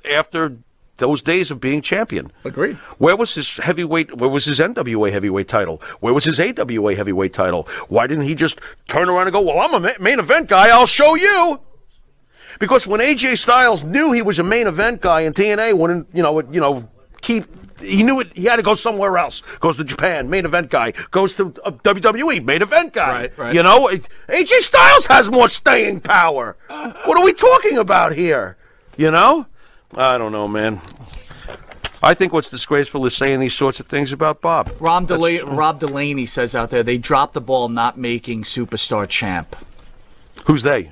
[0.09, 0.57] after
[0.97, 2.31] those days of being champion?
[2.43, 2.75] Agreed.
[2.97, 4.17] Where was his heavyweight?
[4.17, 5.81] Where was his NWA heavyweight title?
[5.99, 7.67] Where was his AWA heavyweight title?
[7.89, 10.67] Why didn't he just turn around and go, "Well, I'm a ma- main event guy.
[10.69, 11.59] I'll show you."
[12.59, 16.23] Because when AJ Styles knew he was a main event guy in TNA, when you
[16.23, 16.87] know, you know,
[17.21, 17.45] keep
[17.79, 18.31] he knew it.
[18.35, 19.41] He had to go somewhere else.
[19.59, 20.91] Goes to Japan, main event guy.
[21.11, 23.09] Goes to uh, WWE, main event guy.
[23.11, 23.53] Right, right.
[23.55, 26.55] You know, it- AJ Styles has more staying power.
[27.05, 28.57] What are we talking about here?
[28.97, 29.45] You know,
[29.95, 30.81] I don't know, man.
[32.03, 34.71] I think what's disgraceful is saying these sorts of things about Bob.
[34.79, 39.55] Rob, Dela- Rob Delaney says out there they dropped the ball not making superstar champ.
[40.45, 40.91] Who's they?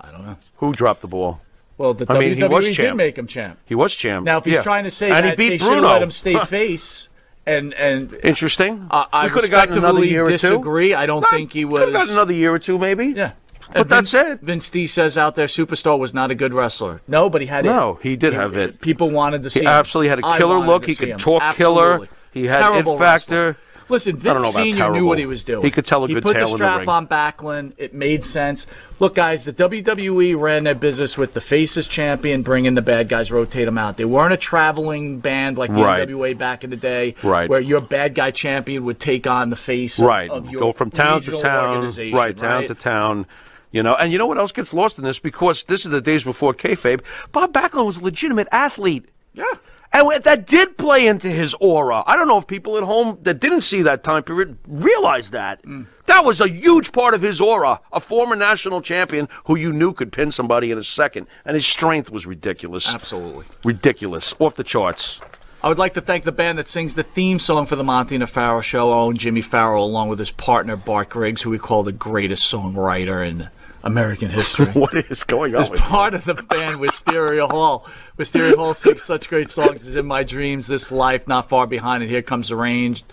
[0.00, 0.36] I don't know.
[0.56, 1.40] Who dropped the ball?
[1.78, 2.96] Well, the I mean, he WWE did champ.
[2.96, 3.58] make him champ.
[3.64, 4.24] He was champ.
[4.26, 4.62] Now, if he's Yeah.
[4.62, 7.08] trying to say and that he beat they should let him stay face,
[7.46, 8.88] and and Interesting.
[8.90, 10.32] uh, I could have gotten another year or two.
[10.32, 10.92] disagree.
[10.94, 11.94] I don't Not- think he Could was.
[11.94, 13.06] have another year or two, maybe.
[13.16, 13.30] Yeah.
[13.72, 14.40] But that's it.
[14.40, 17.02] Vince D says out there, superstar was not a good wrestler.
[17.06, 17.68] No, but he had it.
[17.68, 18.80] No, he did have it.
[18.80, 19.60] People wanted to see.
[19.60, 19.70] He him.
[19.72, 20.86] absolutely had a killer look.
[20.86, 21.18] He could him.
[21.18, 22.08] talk killer.
[22.32, 23.46] He had Terrible it factor.
[23.46, 23.56] wrestler.
[23.90, 25.64] Listen, Vince Senior knew what he was doing.
[25.64, 26.88] He could tell a he good put tale the in the strap ring.
[26.88, 27.72] on Backlund.
[27.78, 28.66] It made sense.
[28.98, 33.08] Look, guys, the WWE ran their business with the faces champion, bring in the bad
[33.08, 33.96] guys, rotate them out.
[33.96, 36.06] They weren't a traveling band like the Right.
[36.08, 37.48] NWA back in the day, Right.
[37.48, 40.28] where your bad guy champion would take on the face Right.
[40.30, 41.68] of, of your Go from town to town.
[41.76, 43.26] organization, Right, town to town.
[43.70, 45.18] You know, and you know what else gets lost in this?
[45.18, 47.00] Because this is the days before kayfabe.
[47.32, 49.04] Bob Backlund was a legitimate athlete.
[49.34, 49.44] Yeah.
[49.92, 52.02] And that did play into his aura.
[52.06, 55.62] I don't know if people at home that didn't see that time period realize that.
[55.64, 55.86] Mm.
[56.06, 57.80] That was a huge part of his aura.
[57.92, 61.26] A former national champion who you knew could pin somebody in a second.
[61.44, 62.92] And his strength was ridiculous.
[62.92, 63.46] Absolutely.
[63.64, 64.34] Ridiculous.
[64.38, 65.20] Off the charts.
[65.62, 68.14] I would like to thank the band that sings the theme song for the Monty
[68.14, 71.50] and the Farrell Show, our own Jimmy Farrell, along with his partner Bart Griggs, who
[71.50, 73.48] we call the greatest songwriter in
[73.82, 74.66] American history.
[74.66, 75.62] what is going on?
[75.62, 75.86] As with you?
[75.86, 77.86] part of the band Wisteria Hall.
[78.16, 82.02] Wisteria Hall sings such great songs as In My Dreams, This Life, Not Far Behind,
[82.02, 83.04] and Here Comes the Range.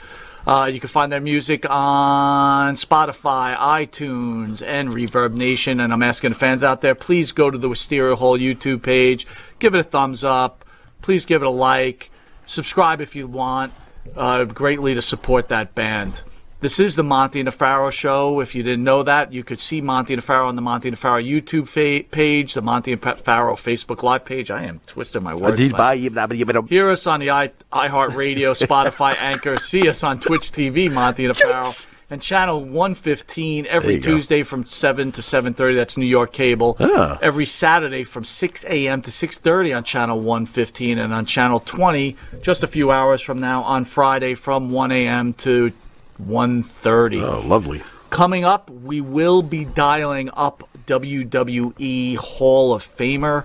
[0.48, 5.80] Uh, you can find their music on Spotify, iTunes, and Reverb Nation.
[5.80, 9.26] And I'm asking the fans out there, please go to the Wisteria Hall YouTube page,
[9.58, 10.64] give it a thumbs up,
[11.02, 12.12] please give it a like,
[12.46, 13.74] subscribe if you want.
[14.16, 16.22] Uh, greatly to support that band.
[16.66, 18.40] This is the Monty and the Pharaoh show.
[18.40, 20.88] If you didn't know that, you could see Monty and the Pharaoh on the Monty
[20.88, 24.50] and the Pharaoh YouTube fa- page, the Monty and Pharaoh Facebook Live page.
[24.50, 25.58] I am twisting my words.
[25.68, 25.78] tonight.
[26.68, 29.60] Hear us on the i iHeartRadio, Spotify, Anchor.
[29.60, 31.72] See us on Twitch TV, Monty and the Pharaoh,
[32.10, 34.14] and channel 115 every you go.
[34.14, 35.76] Tuesday from 7 to 7:30.
[35.76, 36.78] That's New York cable.
[36.80, 37.20] Ah.
[37.22, 39.04] Every Saturday from 6 a.m.
[39.04, 43.62] to 6:30 on channel 115, and on channel 20 just a few hours from now
[43.62, 45.34] on Friday from 1 a.m.
[45.34, 45.72] to
[46.22, 47.22] 1:30.
[47.22, 47.84] Oh, lovely.
[48.10, 53.44] Coming up, we will be dialing up WWE Hall of Famer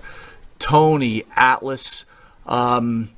[0.59, 2.05] Tony Atlas.
[2.45, 3.09] Um,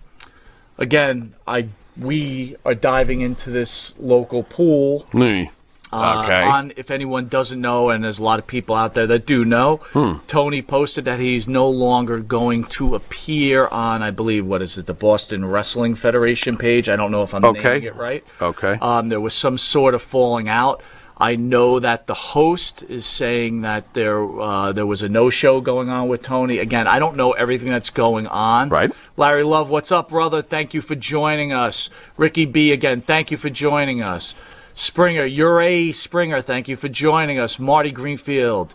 [0.77, 5.05] again, I we are diving into this local pool.
[5.13, 5.51] Me.
[5.93, 6.41] Uh, Okay.
[6.43, 9.45] On, if anyone doesn't know, and there's a lot of people out there that do
[9.45, 10.13] know, Hmm.
[10.27, 14.85] Tony posted that he's no longer going to appear on, I believe, what is it,
[14.85, 16.89] the Boston Wrestling Federation page.
[16.89, 17.63] I don't know if I'm Okay.
[17.63, 18.23] naming it right.
[18.41, 18.77] Okay.
[18.81, 20.81] Um, there was some sort of falling out.
[21.15, 25.61] I know that the host is saying that there uh, there was a no show
[25.61, 26.57] going on with Tony.
[26.57, 28.69] Again, I don't know everything that's going on.
[28.69, 28.91] Right.
[29.15, 30.41] Larry Love, what's up, brother?
[30.41, 31.89] Thank you for joining us.
[32.17, 34.33] Ricky B, again, thank you for joining us.
[34.75, 36.41] Springer, you're a Springer.
[36.41, 37.59] Thank you for joining us.
[37.59, 38.73] Marty Greenfield,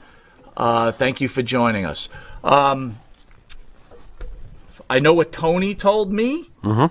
[0.56, 2.08] uh, thank you for joining us.
[2.44, 2.98] Um,
[4.88, 6.86] I know what Tony told me, Mm-hmm.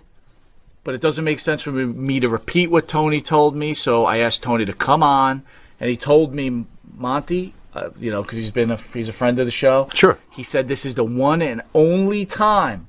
[0.83, 3.73] but it doesn't make sense for me- me to repeat what Tony told me.
[3.73, 5.43] So I asked Tony to come on,
[5.79, 6.65] and he told me,
[6.95, 9.89] Monty, uh, you know, because he's been a, he's a friend of the show.
[9.93, 10.17] Sure.
[10.31, 12.87] He said this is the one and only time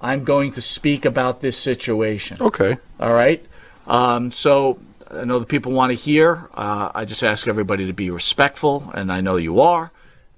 [0.00, 2.36] I'm going to speak about this situation.
[2.40, 2.76] Okay.
[3.00, 3.44] All right.
[3.86, 4.78] Um, so
[5.10, 6.48] I know the people want to hear.
[6.54, 9.90] Uh, I just ask everybody to be respectful, and I know you are.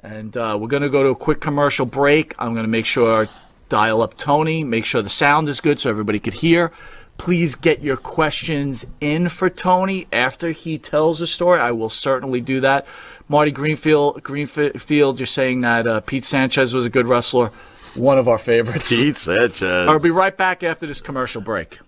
[0.02, 2.34] And uh, we're going to go to a quick commercial break.
[2.38, 3.28] I'm going to make sure
[3.68, 6.72] dial up Tony, make sure the sound is good so everybody could hear.
[7.18, 11.60] Please get your questions in for Tony after he tells the story.
[11.60, 12.86] I will certainly do that.
[13.28, 17.50] Marty Greenfield, Greenfield, you're saying that uh, Pete Sanchez was a good wrestler,
[17.94, 18.88] one of our favorites.
[18.88, 19.88] Pete Sanchez.
[19.88, 21.78] I'll be right back after this commercial break.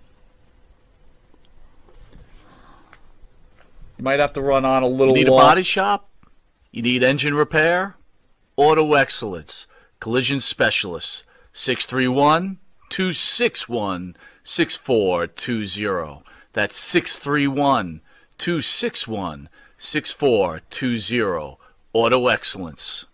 [4.02, 5.16] You might have to run on a little.
[5.16, 6.10] You need a body shop?
[6.72, 7.94] You need engine repair?
[8.56, 9.68] Auto Excellence,
[10.00, 16.24] Collision Specialists, 631 261 6420.
[16.52, 18.00] That's 631
[18.38, 21.58] 261 6420.
[21.92, 23.06] Auto Excellence.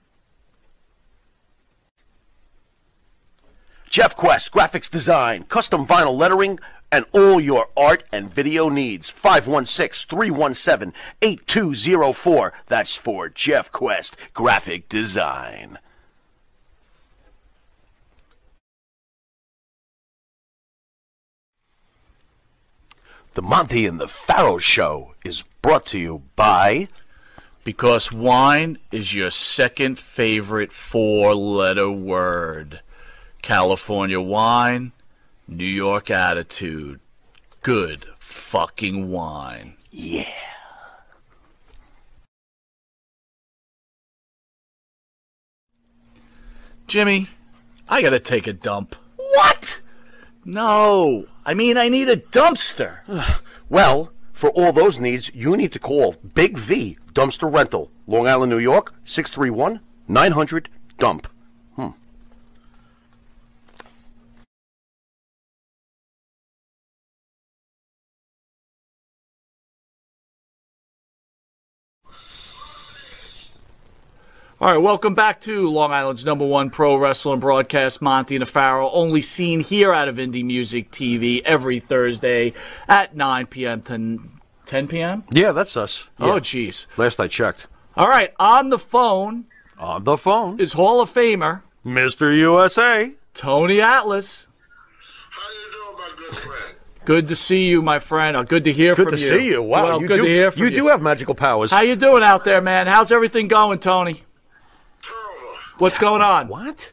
[3.91, 6.59] Jeff Quest, graphics design, custom vinyl lettering,
[6.91, 9.11] and all your art and video needs.
[9.11, 12.53] 516 317 8204.
[12.67, 15.79] That's for Jeff Quest, graphic design.
[23.35, 26.89] The Monty and the Farrell Show is brought to you by.
[27.63, 32.81] Because wine is your second favorite four letter word.
[33.43, 34.93] California wine,
[35.49, 37.01] New York attitude.
[37.63, 39.75] Good fucking wine.
[39.91, 40.29] Yeah.
[46.87, 47.29] Jimmy,
[47.89, 48.95] I gotta take a dump.
[49.17, 49.81] What?
[50.45, 53.01] No, I mean I need a dumpster.
[53.71, 58.49] Well, for all those needs, you need to call Big V Dumpster Rental, Long Island,
[58.49, 61.29] New York, 631 900 Dump.
[74.61, 78.91] All right, welcome back to Long Island's number one pro wrestling broadcast, Monty and Farrell,
[78.93, 82.55] only seen here out of Indie Music TV every Thursday
[82.89, 83.83] at 9 p.m.
[83.83, 84.19] to
[84.67, 85.23] 10 p.m.
[85.31, 86.05] Yeah, that's us.
[86.19, 86.87] Oh, jeez.
[86.97, 87.69] Last I checked.
[87.97, 89.45] All right, on the phone
[89.79, 92.37] On the phone is Hall of Famer Mr.
[92.37, 93.13] USA.
[93.35, 94.49] Tony Atlas.
[95.31, 96.75] How you doing, my good friend?
[97.05, 98.37] Good to see you, my friend.
[98.37, 99.31] Uh, good to hear Good from to you.
[99.31, 99.63] Good to see you.
[99.63, 100.69] Wow, Well, you good do, to hear from you.
[100.71, 101.71] you do have magical powers.
[101.71, 102.89] How you doing out there, man?
[102.89, 104.23] How's everything going, Tony?
[105.79, 106.49] What's going on?
[106.49, 106.93] What?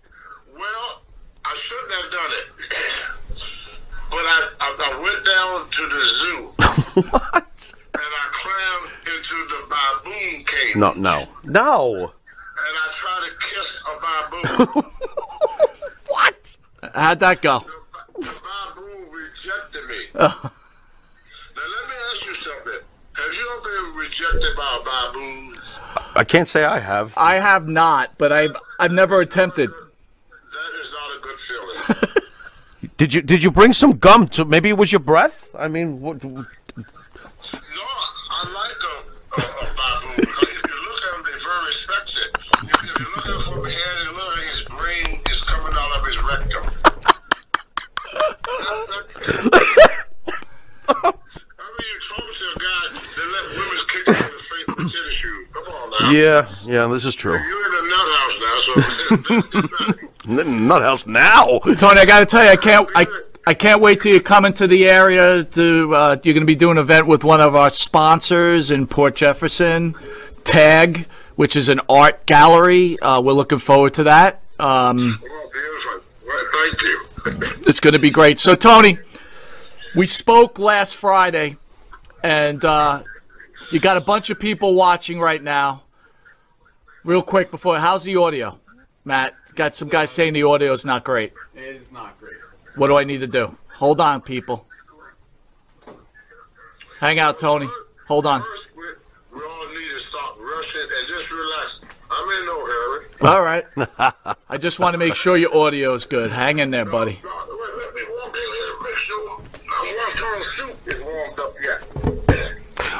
[0.53, 1.01] Well,
[1.43, 2.47] I shouldn't have done it.
[4.07, 7.01] But I, I, I went down to the zoo.
[7.11, 7.73] what?
[7.93, 10.75] And I climbed into the baboon cage.
[10.75, 11.95] No, no, no.
[11.95, 12.11] And
[12.55, 13.93] I tried to kiss a
[14.69, 14.83] baboon.
[16.07, 16.57] What?
[16.93, 17.65] How'd that go?
[18.13, 19.95] the baboon rejected me.
[20.15, 20.39] Oh.
[21.55, 22.81] Now let me ask you something.
[23.13, 25.57] Have you ever been rejected by a baboon?
[26.15, 27.13] I can't say I have.
[27.17, 29.69] I have not, but I've I've never attempted.
[29.69, 32.23] That is not a good feeling.
[32.97, 34.45] Did you did you bring some gum to?
[34.45, 35.49] Maybe it was your breath.
[35.57, 36.23] I mean, what?
[36.23, 36.45] No
[38.31, 40.23] I like a, a, a baboon.
[40.23, 42.29] If you look at him, they're very respected.
[42.35, 45.73] If, if you look at him from behind, you look like his brain is coming
[45.75, 46.63] out of his rectum.
[51.77, 52.83] I mean, you talk to a guy
[53.15, 55.47] that let women kick him in the face with tennis shoes.
[55.53, 56.11] Come on now.
[56.11, 57.37] Yeah, yeah, this is true.
[57.37, 59.93] You're in a nut house now,
[60.25, 61.59] so Nut house now.
[61.77, 63.05] Tony, I got to tell you, I can't I.
[63.47, 65.43] I can't wait till you come into the area.
[65.43, 68.87] To uh, you're going to be doing an event with one of our sponsors in
[68.87, 69.93] Port Jefferson,
[70.43, 72.97] Tag, which is an art gallery.
[72.99, 74.41] Uh, we're looking forward to that.
[74.57, 75.21] Um,
[76.25, 77.01] Right, thank you.
[77.67, 78.39] it's going to be great.
[78.39, 78.97] So, Tony,
[79.95, 81.57] we spoke last Friday,
[82.25, 83.03] and uh,
[83.71, 85.83] you got a bunch of people watching right now.
[87.03, 88.59] Real quick before, how's the audio,
[89.03, 89.35] Matt?
[89.53, 91.33] Got some guys saying the audio is not great.
[91.53, 92.33] It is not great.
[92.75, 93.55] What do I need to do?
[93.75, 94.65] Hold on, people.
[96.99, 97.69] Hang out, Tony.
[98.07, 98.41] Hold on.
[98.75, 101.81] We all need to stop rushing and just relax.
[102.09, 103.05] I'm in no hurry.
[103.21, 103.65] All right.
[104.49, 106.31] I just want to make sure your audio is good.
[106.31, 107.19] Hang in there, buddy.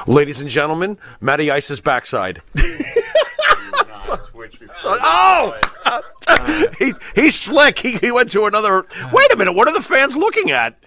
[0.07, 2.41] Ladies and gentlemen, Matty Ice's backside.
[4.83, 5.55] oh!
[6.79, 7.79] he, he's slick.
[7.79, 8.85] He, he went to another.
[9.11, 9.53] Wait a minute.
[9.53, 10.77] What are the fans looking at?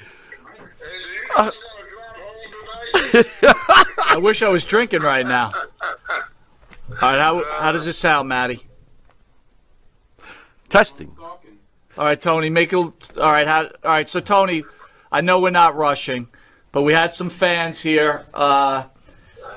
[1.37, 1.51] Uh,
[4.05, 5.53] I wish I was drinking right now.
[5.53, 8.67] All right, how how does this sound, Matty?
[10.71, 11.17] Testing.
[11.19, 12.77] All right, Tony, make it.
[12.77, 14.09] All right, how, all right.
[14.09, 14.65] So, Tony,
[15.11, 16.29] I know we're not rushing,
[16.73, 18.27] but we had some fans here.
[18.33, 18.85] Uh,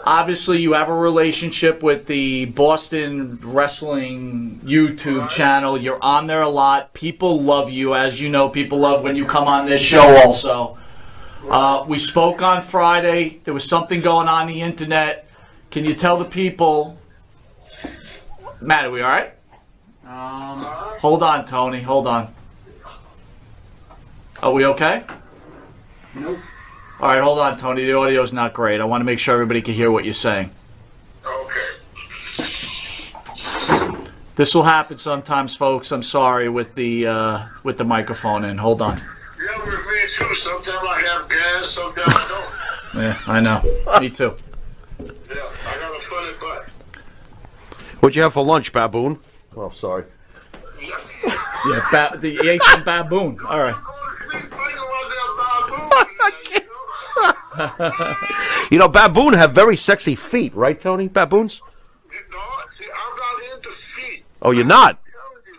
[0.05, 5.77] obviously, you have a relationship with the Boston Wrestling YouTube channel.
[5.77, 6.93] You're on there a lot.
[6.93, 8.49] People love you, as you know.
[8.49, 10.01] People love when you come on this show.
[10.25, 10.77] Also,
[11.49, 13.39] uh, we spoke on Friday.
[13.43, 15.27] There was something going on the internet.
[15.69, 16.97] Can you tell the people?
[18.59, 19.33] Matt, are we all right?
[20.05, 20.59] Um,
[20.99, 21.81] Hold on, Tony.
[21.81, 22.33] Hold on.
[24.43, 25.03] Are we okay?
[26.13, 26.39] Nope.
[27.01, 27.83] All right, hold on, Tony.
[27.85, 28.79] The audio's not great.
[28.79, 30.51] I want to make sure everybody can hear what you're saying.
[31.25, 32.45] Okay.
[34.35, 35.91] This will happen sometimes, folks.
[35.91, 38.59] I'm sorry with the uh, with the microphone in.
[38.59, 38.97] Hold on.
[39.43, 40.35] Yeah, with me too.
[40.35, 43.01] Sometimes I have gas, sometimes I don't.
[43.03, 43.99] Yeah, I know.
[43.99, 44.35] Me too.
[44.99, 45.07] Yeah,
[45.65, 46.65] I got a funny butt.
[47.99, 49.17] What'd you have for lunch, baboon?
[49.57, 50.03] Oh, sorry.
[50.79, 53.39] Yeah, ba- the you ate some baboon.
[53.47, 53.75] All right.
[58.71, 61.07] You know, baboon have very sexy feet, right, Tony?
[61.07, 61.61] Baboons?
[64.41, 64.99] Oh, you're not.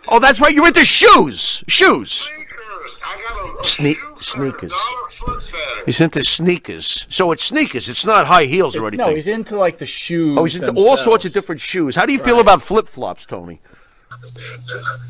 [0.07, 0.53] Oh, that's right.
[0.53, 1.63] You're into shoes.
[1.67, 2.29] Shoes.
[3.61, 4.73] Sne- sneakers.
[5.85, 7.05] He's into sneakers.
[7.09, 7.87] So it's sneakers.
[7.87, 9.05] It's not high heels or anything.
[9.05, 10.37] No, he's into like the shoes.
[10.37, 11.95] oh, he's into all sorts of different shoes.
[11.95, 13.61] How do you feel about flip flops, Tony?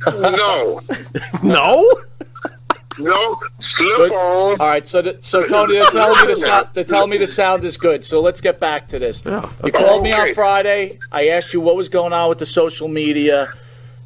[0.07, 0.81] No.
[1.43, 2.01] no.
[2.99, 3.39] No.
[3.59, 4.11] Slip Good.
[4.11, 4.59] on.
[4.59, 7.27] All right, so the, so Tony, they're telling me the sound, they're telling me the
[7.27, 8.05] sound is good.
[8.05, 9.23] So let's get back to this.
[9.25, 10.99] yeah You called me on Friday.
[11.11, 13.53] I asked you what was going on with the social media.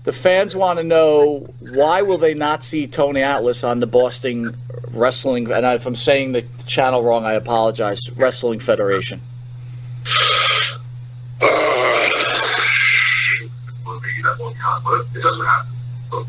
[0.04, 4.56] The fans want to know why will they not see Tony Atlas on the Boston
[4.92, 5.52] Wrestling?
[5.52, 8.10] And if I'm saying the channel wrong, I apologize.
[8.12, 9.22] Wrestling Federation.
[16.12, 16.26] When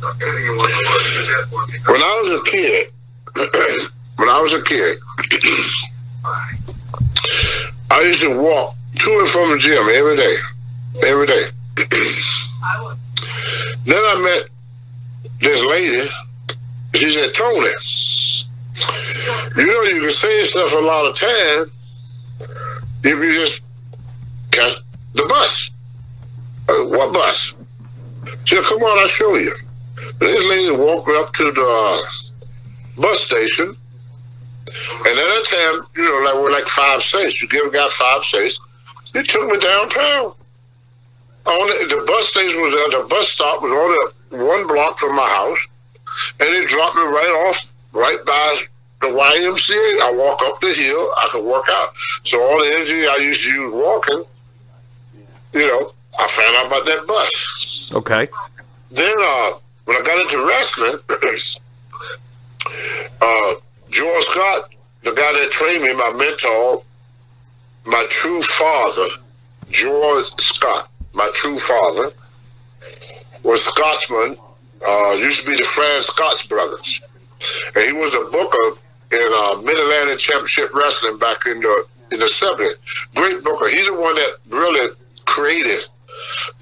[2.02, 2.90] I was a kid,
[4.16, 4.98] when I was a kid,
[7.90, 10.36] I used to walk to and from the gym every day,
[11.06, 11.42] every day.
[13.84, 14.48] then I met
[15.40, 16.08] this lady.
[16.94, 17.68] She said, Tony,
[19.56, 21.70] you know you can say stuff a lot of time
[23.04, 23.60] if you just
[24.50, 24.78] catch
[25.14, 25.70] the bus.
[26.68, 27.54] Uh, what bus?
[28.44, 29.54] She said, come on, I'll show you.
[30.18, 32.02] This lady walked up to the
[32.96, 33.76] bus station,
[34.66, 37.40] and at that time, you know, like we're like five cents.
[37.40, 38.58] You give a guy five cents.
[39.12, 40.34] He took me downtown.
[41.46, 44.98] On the, the bus station was uh, the bus stop was on the one block
[44.98, 45.66] from my house,
[46.40, 48.60] and it dropped me right off, right by
[49.00, 50.00] the YMCA.
[50.02, 51.12] I walk up the hill.
[51.16, 51.94] I could work out.
[52.24, 54.24] So all the energy I used to use walking,
[55.52, 57.92] you know, I found out about that bus.
[57.94, 58.28] Okay.
[58.90, 59.52] Then uh,
[59.88, 60.98] when I got into wrestling,
[63.22, 63.54] uh,
[63.88, 66.82] George Scott, the guy that trained me, my mentor,
[67.86, 69.08] my true father,
[69.70, 72.12] George Scott, my true father,
[73.42, 74.36] was Scotsman.
[74.86, 77.00] Uh, used to be the Flying Scotts brothers,
[77.74, 78.78] and he was a booker
[79.10, 82.74] in uh, Mid Atlantic Championship Wrestling back in the in the '70s.
[83.14, 83.68] Great booker.
[83.68, 85.88] He's the one that really created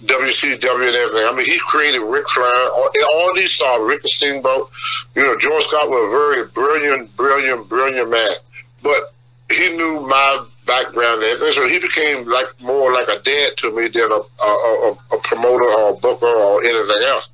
[0.04, 1.26] WCW and everything.
[1.26, 4.70] I mean, he created Ric Flair, all, all these stars, Rick Steamboat.
[5.14, 8.36] You know, George Scott was a very brilliant, brilliant, brilliant man.
[8.82, 9.14] But
[9.50, 13.74] he knew my background and everything, so he became like more like a dad to
[13.74, 17.28] me than a, a, a, a promoter or a booker or anything else.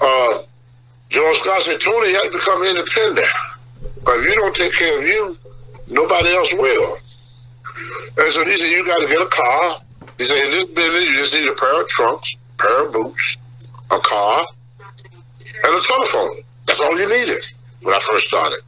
[0.00, 0.42] Uh,
[1.08, 3.26] George Scott said, Tony, you have to become independent.
[4.06, 5.36] If you don't take care of you,
[5.88, 6.98] nobody else will.
[8.18, 9.80] And so he said, you got to get a car.
[10.20, 12.92] He said, in this business, you just need a pair of trunks, a pair of
[12.92, 13.38] boots,
[13.90, 14.44] a car,
[15.64, 16.42] and a telephone.
[16.66, 17.42] That's all you needed
[17.80, 18.60] when I first started.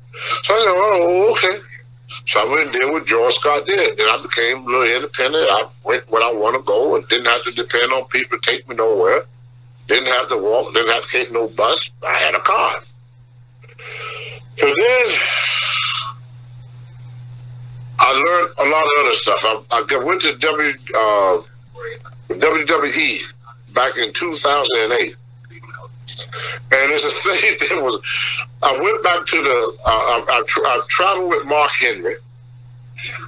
[0.44, 1.58] So I said, oh, okay.
[2.24, 3.98] So I went and did what George Scott did.
[3.98, 5.46] Then I became a little independent.
[5.50, 8.50] I went where I want to go and didn't have to depend on people to
[8.50, 9.26] take me nowhere.
[9.88, 11.90] Didn't have to walk, didn't have to take no bus.
[12.02, 12.76] I had a car.
[14.56, 15.16] So then
[18.04, 19.44] I learned a lot of other stuff.
[19.70, 21.42] I, I went to w, uh,
[22.30, 23.22] WWE
[23.74, 25.14] back in 2008.
[26.72, 28.00] And it's a thing that was,
[28.62, 32.16] I went back to the, uh, I, I, tra- I traveled with Mark Henry.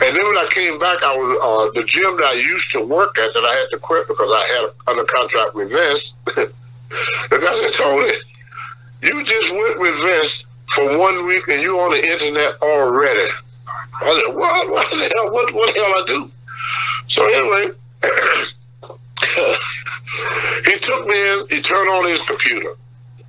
[0.01, 2.85] And then when I came back, I was, uh, the gym that I used to
[2.85, 6.15] work at that I had to quit because I had under contract with Vince.
[7.29, 8.13] The guy said, Tony,
[9.03, 13.29] you just went with Vince for one week and you on the internet already.
[13.67, 14.71] I said, what?
[14.71, 15.33] What the hell?
[15.33, 16.31] What, what the hell I do?
[17.07, 17.71] So anyway,
[20.65, 21.47] he took me in.
[21.51, 22.75] He turned on his computer.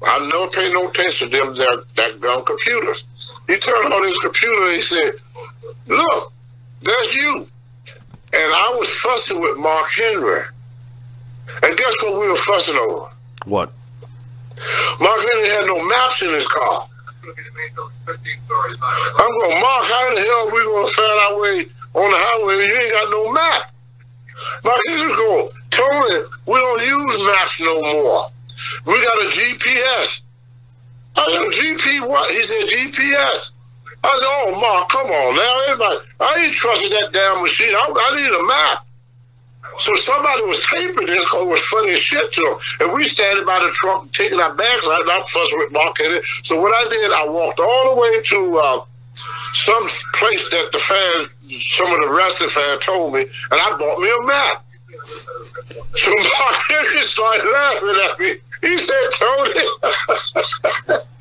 [0.02, 3.06] I never paid no attention to them that that gun computers.
[3.48, 4.64] He turned on his computer.
[4.68, 5.12] and He said,
[5.88, 6.34] "Look,
[6.82, 7.48] there's you."
[8.34, 10.42] And I was fussing with Mark Henry.
[11.64, 13.08] And guess what we were fussing over?
[13.46, 13.72] What?
[15.00, 16.88] Mark Henry had no maps in his car.
[19.18, 22.68] I'm gonna Mark, how the hell we going to find our way on the highway?
[22.68, 23.72] You ain't got no map.
[24.64, 28.22] Mark Henry go, Tony, we don't use maps no more.
[28.86, 30.22] We got a GPS.
[31.16, 32.30] I said, GP what?
[32.32, 33.52] He said, GPS.
[34.04, 35.62] I said, oh, Mark, come on now.
[35.68, 37.74] Everybody, I ain't trusting that damn machine.
[37.74, 38.86] I, I need a map.
[39.80, 42.58] So somebody was taping this because it was funny as shit to him.
[42.80, 45.72] And we standing by the truck taking our bags out, and I'm not fussing with
[45.72, 46.26] Mark in it.
[46.44, 48.86] So what I did, I walked all the way to uh,
[49.54, 54.00] some place that the fan, some of the wrestling fans told me, and I bought
[54.00, 54.66] me a map.
[55.96, 56.10] So
[56.40, 58.36] Mark Henry started laughing at me.
[58.62, 59.62] He said, Tony,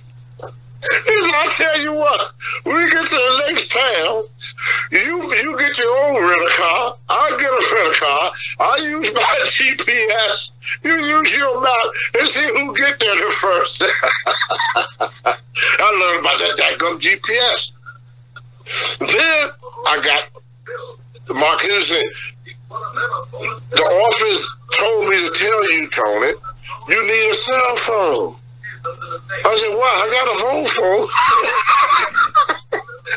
[1.05, 2.33] he I tell you what,
[2.67, 4.25] we get to the next town,
[4.91, 9.21] you you get your own rental car, I get a rental car, I use my
[9.45, 10.51] GPS,
[10.83, 11.87] you use your map,
[12.19, 13.83] and see who get there the first.
[15.79, 17.73] I learned about that daggum GPS.
[19.01, 19.51] Then
[19.87, 20.35] I got
[21.33, 22.05] Mark said,
[22.69, 26.33] the office told me to tell you, Tony,
[26.89, 28.37] you need a cell phone.
[28.85, 29.93] I said, what?
[29.97, 31.09] I got a home phone.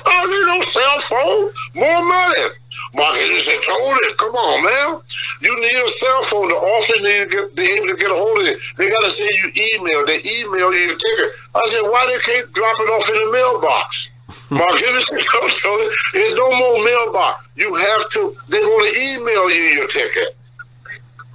[0.06, 1.52] I don't need no cell phone.
[1.76, 2.56] More money.
[2.94, 5.02] Mark Henry said, Tony, come on, man.
[5.42, 6.50] You need a cell phone.
[6.50, 8.60] The office need to get, be able to get a hold of it.
[8.78, 10.06] They got to send you email.
[10.06, 11.32] They email you the ticket.
[11.56, 14.10] I said, why they can't drop it off in the mailbox?
[14.50, 17.50] Mark said, no, Tony, there's no more mailbox.
[17.56, 20.38] You have to, they're going to email you your ticket.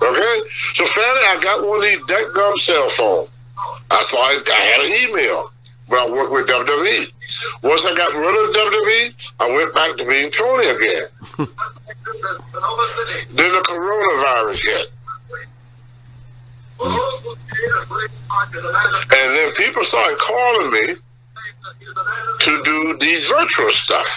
[0.00, 0.36] Okay?
[0.74, 3.28] So finally, I got one of these deck gum cell phones.
[3.90, 5.52] I I, I had an email,
[5.88, 7.12] but I worked with WWE.
[7.62, 11.08] Once I got rid of WWE, I went back to being Tony again.
[13.30, 14.92] then the coronavirus hit.
[19.14, 20.94] And then people started calling me
[22.40, 24.08] to do these virtual stuff.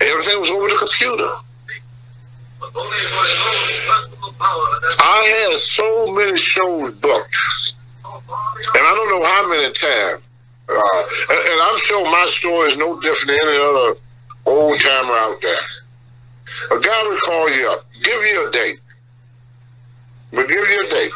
[0.00, 1.28] Everything was over the computer.
[5.00, 7.36] I had so many shows booked,
[8.74, 10.22] and I don't know how many times.
[10.68, 13.98] Uh, and, and I'm sure my story is no different than any other
[14.46, 15.56] old timer out there.
[16.70, 18.80] A guy will call you up, give you a date.
[20.32, 21.12] We'll give you a date.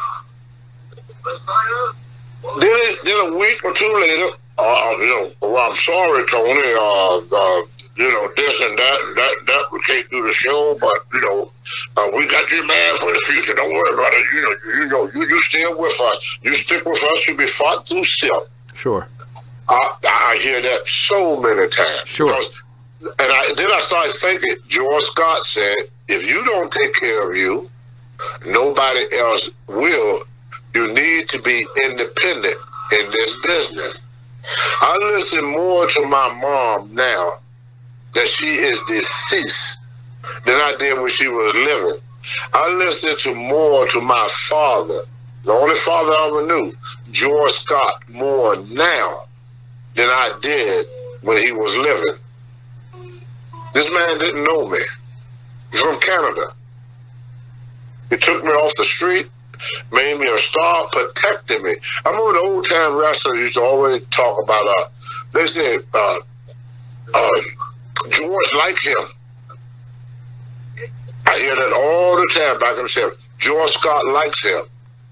[2.59, 6.73] Then, then a week or two later, uh, you know, well, I'm sorry, Tony.
[6.73, 7.61] Uh, uh,
[7.99, 11.19] you know, this and that, and that, that we can't do the show, but you
[11.19, 11.51] know,
[11.97, 13.53] uh, we got you man for the future.
[13.53, 14.25] Don't worry about it.
[14.33, 16.39] You know, you know, you you stay with us.
[16.41, 17.27] You stick with us.
[17.27, 18.47] You'll be fought through still.
[18.73, 19.05] Sure.
[19.67, 22.03] I, I hear that so many times.
[22.05, 22.27] Sure.
[22.27, 22.63] Because-
[23.01, 24.55] and I, then I started thinking.
[24.67, 25.75] George Scott said,
[26.09, 27.69] "If you don't take care of you,
[28.45, 30.23] nobody else will.
[30.73, 32.55] You need to be independent
[32.91, 34.01] in this business."
[34.81, 37.39] I listen more to my mom now
[38.13, 39.79] that she is deceased
[40.45, 42.01] than I did when she was living.
[42.53, 45.01] I listened to more to my father,
[45.45, 46.75] the only father I ever knew,
[47.11, 49.25] George Scott, more now
[49.95, 50.85] than I did
[51.21, 52.19] when he was living.
[53.73, 54.79] This man didn't know me.
[55.71, 56.53] He's from Canada.
[58.09, 59.29] He took me off the street,
[59.91, 61.75] made me a star, protected me.
[62.05, 64.89] I remember the old time wrestlers used to always talk about, uh,
[65.33, 66.19] they said, uh,
[67.13, 67.29] uh,
[68.09, 69.05] George liked him.
[71.27, 73.17] I hear that all the time back in the 70s.
[73.37, 74.61] George Scott likes him.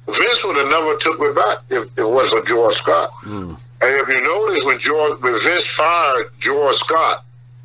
[0.07, 3.09] Vince would have never took me back if if it wasn't for George Scott.
[3.25, 7.23] And if you notice, when George, when Vince fired George Scott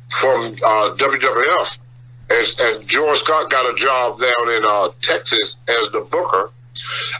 [0.09, 1.79] from uh, WWF,
[2.29, 6.51] and, and George Scott got a job down in uh, Texas as the booker,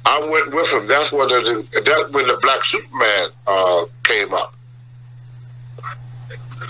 [0.05, 0.85] I went with him.
[0.87, 4.53] That's when the that's when the Black Superman uh, came up.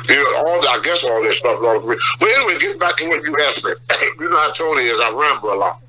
[0.08, 1.60] You know, all I guess all this stuff.
[1.62, 3.72] But anyway, getting back to what you asked me.
[4.20, 5.00] you know how Tony is.
[5.00, 5.82] I ramble a lot.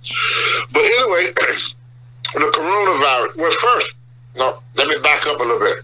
[0.72, 1.32] But anyway,
[2.34, 3.36] the coronavirus.
[3.36, 3.94] Well, first,
[4.36, 5.78] no, let me back up a little bit.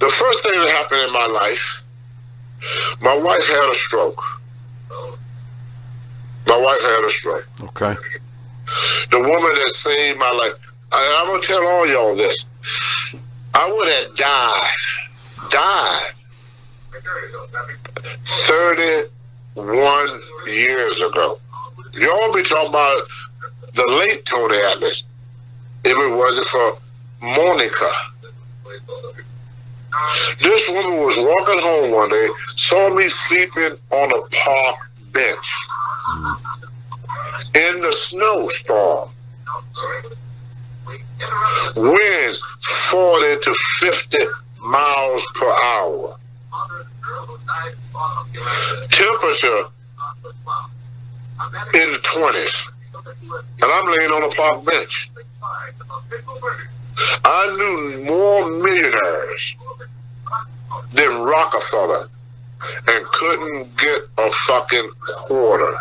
[0.00, 1.82] The first thing that happened in my life,
[3.00, 4.22] my wife had a stroke.
[6.46, 7.48] My wife had a stroke.
[7.60, 7.96] Okay.
[9.10, 10.52] The woman that saved my life.
[10.94, 12.46] And I'm gonna tell all y'all this.
[13.54, 16.12] I would have died, died
[18.24, 21.40] 31 years ago.
[21.94, 23.02] Y'all be talking about
[23.74, 25.04] the late Tony Atlas.
[25.84, 26.78] If it wasn't for
[27.22, 27.90] Monica.
[30.40, 34.76] This woman was walking home one day, saw me sleeping on a park
[35.12, 35.46] bench
[37.54, 39.10] in the snowstorm.
[41.76, 42.42] Winds
[42.90, 44.18] 40 to 50
[44.60, 46.16] miles per hour.
[48.90, 49.64] Temperature
[51.74, 52.68] in the 20s.
[53.62, 55.10] And I'm laying on a park bench.
[57.24, 59.56] I knew more millionaires
[60.92, 62.08] than Rockefeller
[62.88, 65.76] and couldn't get a fucking quarter.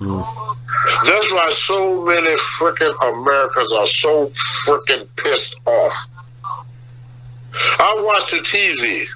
[0.00, 0.56] Mm.
[1.04, 4.28] That's why so many freaking Americans are so
[4.64, 6.06] freaking pissed off.
[7.52, 9.06] I watch the TV.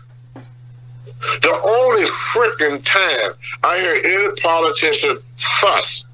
[1.43, 6.05] The only freaking time I hear any politician fuss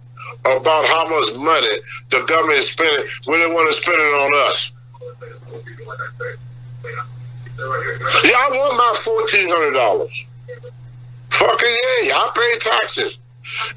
[0.45, 1.79] about how much money
[2.11, 4.73] the government is spending when they want to spend it on us.
[8.25, 10.25] Yeah, I want my fourteen hundred dollars.
[11.31, 13.19] Fucking yeah, I pay taxes.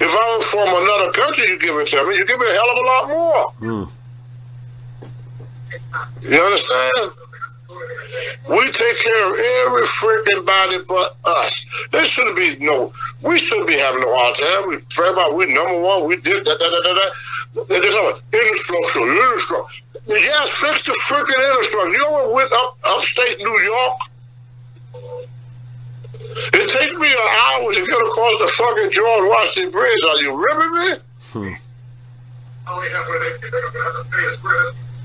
[0.00, 2.16] If I was from another country, you give it to me.
[2.16, 3.50] You give me a hell of a lot more.
[3.58, 3.84] Hmm.
[6.22, 7.12] You understand?
[8.48, 11.64] We take care of every freaking body but us.
[11.92, 12.92] There shouldn't be no.
[13.22, 14.68] We shouldn't be having no hard time.
[14.68, 16.06] We pray about we number one.
[16.06, 16.58] We did that.
[16.58, 17.12] that, that, that,
[17.54, 17.68] that.
[17.68, 19.82] They just have infrastructure, infrastructure.
[20.06, 21.92] Yes, fix the freaking infrastructure.
[21.92, 23.98] You ever went up upstate New York?
[26.52, 30.04] It takes me an hour to get across the fucking George Washington Bridge.
[30.06, 30.40] Are you hmm.
[30.40, 31.56] ripping me?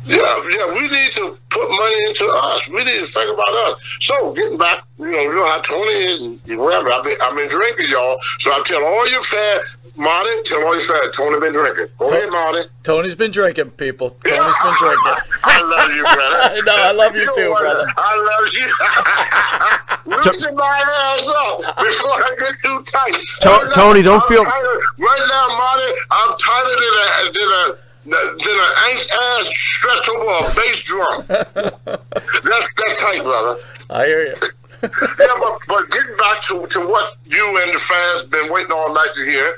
[0.05, 0.17] Yeah,
[0.49, 2.67] yeah, we need to put money into us.
[2.69, 3.97] We need to think about us.
[3.99, 6.91] So, getting back, you know, you know how Tony is and whatever.
[6.91, 8.17] I've been, I've been drinking, y'all.
[8.39, 9.61] So I tell all your fat,
[9.95, 11.87] Marty, tell all your fat, Tony been drinking.
[11.99, 12.61] Go ahead, Marty.
[12.83, 14.11] Tony's been drinking, people.
[14.23, 15.13] Tony's been drinking.
[15.43, 16.63] I love you, brother.
[16.65, 17.87] no, I love you, know too, brother.
[17.97, 20.15] I love you.
[20.25, 20.83] Loosen my
[21.13, 23.13] ass up before I get too tight.
[23.41, 27.31] To- Right now, Tony, don't I'm feel- tighter- Right now, Marty, I'm tighter than a
[27.33, 31.25] than a than an ain't ass stretch over a bass drum.
[31.27, 33.61] that's that's tight, brother.
[33.89, 34.35] I hear you.
[34.83, 38.93] yeah, but, but getting back to, to what you and the fans been waiting all
[38.93, 39.57] night to hear,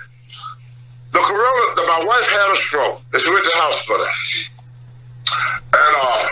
[1.13, 3.01] the corona, the, my wife had a stroke.
[3.13, 4.07] It's went to the hospital.
[5.73, 6.27] And uh,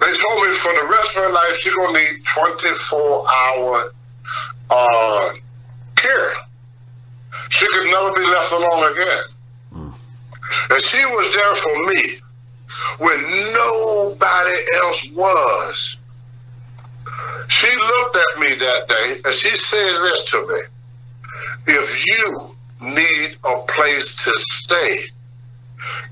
[0.00, 3.92] they told me for the rest of her life, she's going to need 24 hour
[4.70, 5.32] uh,
[5.96, 6.34] care.
[7.48, 9.33] She could never be left alone again.
[10.70, 12.02] And she was there for me
[12.98, 13.20] when
[13.52, 15.96] nobody else was.
[17.48, 20.60] She looked at me that day and she said this to me.
[21.66, 24.98] If you need a place to stay,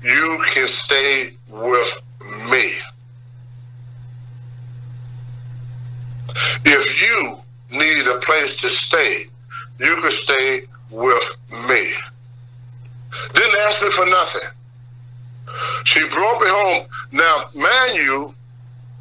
[0.01, 2.01] you can stay with
[2.49, 2.71] me.
[6.65, 7.37] If you
[7.71, 9.25] need a place to stay,
[9.79, 11.93] you can stay with me.
[13.33, 14.49] Didn't ask me for nothing.
[15.83, 16.87] She brought me home.
[17.11, 18.33] Now, man, you,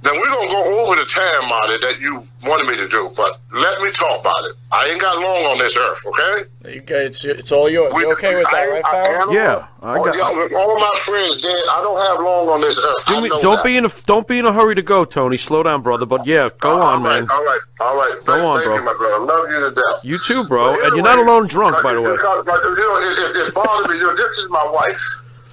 [0.03, 3.11] then we're going to go over the time, Marty, that you wanted me to do,
[3.17, 4.57] but let me talk about it.
[4.73, 6.75] I ain't got long on this earth, okay?
[6.75, 7.93] You guys, it's all yours.
[7.95, 9.33] You okay with that, right, Farrell?
[9.33, 11.55] Yeah, I got- All, all my friends dead.
[11.71, 13.07] I don't have long on this earth.
[13.07, 13.65] Do we, don't, that.
[13.65, 15.37] be in a don't be in a hurry to go, Tony.
[15.37, 16.07] Slow down, brother.
[16.07, 17.31] But yeah, go uh, all on, right, man.
[17.31, 18.19] All right, all right.
[18.19, 18.77] Thank, on, thank bro.
[18.77, 19.25] you, my brother.
[19.25, 20.05] Love you to death.
[20.05, 20.75] You too, bro.
[20.75, 22.13] But And you're not alone drunk, by the way.
[22.13, 23.97] Because, but, you know, it, it, it bothered me.
[23.99, 25.01] You know, this is my wife.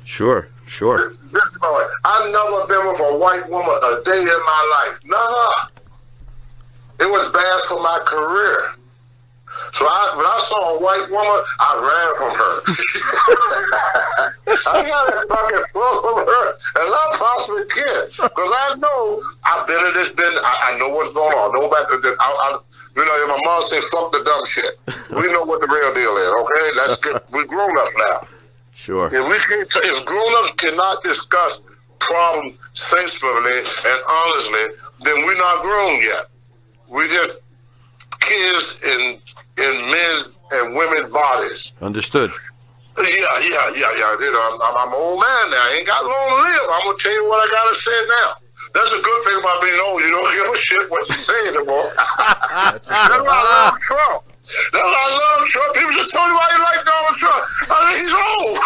[0.06, 1.13] Sure, sure.
[1.32, 1.89] This is my wife.
[2.05, 4.99] I've never been with a white woman a day in my life.
[5.05, 5.70] Nah.
[6.99, 8.76] It was bad for my career.
[9.74, 12.55] So I, when I saw a white woman, I ran from her.
[14.72, 19.67] I got a fucking full from her, and I possibly kid, because I know I've
[19.67, 20.41] been in this business.
[20.41, 21.53] I, I know what's going on.
[21.53, 22.59] Know about I, I,
[22.95, 24.74] you know, if my mom said, "Fuck the dumb shit."
[25.13, 26.30] We know what the real deal is.
[26.30, 27.22] Okay, let's get.
[27.32, 28.38] We're grown up now.
[28.89, 29.05] Sure.
[29.05, 31.61] If we can, if grown-ups cannot discuss
[31.99, 34.65] problems sensibly and honestly,
[35.01, 36.25] then we're not grown yet.
[36.87, 37.37] We just
[38.19, 39.21] kids in
[39.61, 41.73] in men's and women's bodies.
[41.79, 42.31] Understood.
[42.97, 44.17] Yeah, yeah, yeah, yeah.
[44.17, 45.69] You know, I'm, I'm, an old man now.
[45.69, 46.65] I ain't got long to live.
[46.73, 48.41] I'm gonna tell you what I gotta say now.
[48.73, 50.01] That's a good thing about being old.
[50.01, 51.93] You don't give a shit what you say anymore.
[52.17, 54.23] That's why I love Trump.
[54.74, 55.70] That's why I love Trump.
[55.76, 57.41] People should tell me why you like Donald Trump.
[57.70, 58.58] I mean, he's old.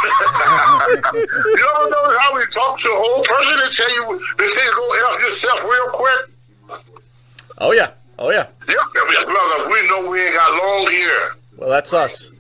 [1.60, 4.64] you ever know how we talk to an old person and tell you they say
[4.72, 6.22] go help yourself real quick?
[7.60, 7.92] Oh yeah.
[8.18, 8.48] Oh yeah.
[8.68, 11.36] Yeah, brother, we know we ain't got long hair.
[11.58, 12.32] Well, that's us.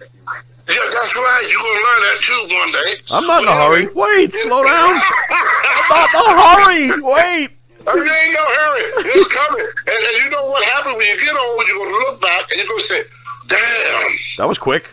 [0.69, 1.43] Yeah, that's right.
[1.51, 2.91] You're gonna learn that too one day.
[3.11, 3.87] I'm not in a hurry.
[3.93, 4.87] Wait, slow down.
[5.29, 7.01] I'm not in a hurry.
[7.01, 7.49] Wait.
[7.85, 9.11] You ain't no hurry.
[9.11, 9.65] It's coming.
[9.65, 11.67] And, and you know what happens when you get old?
[11.67, 13.03] You're gonna look back and you're gonna say,
[13.47, 14.89] "Damn, That was quick.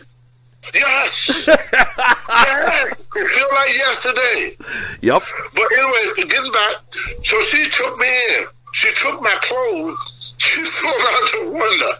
[0.73, 4.57] yes, yes." It feel like yesterday.
[5.01, 5.23] Yep.
[5.53, 6.75] But anyway, getting back,
[7.23, 8.45] so she took me in.
[8.73, 10.17] She took my clothes.
[10.41, 11.91] She threw out the window.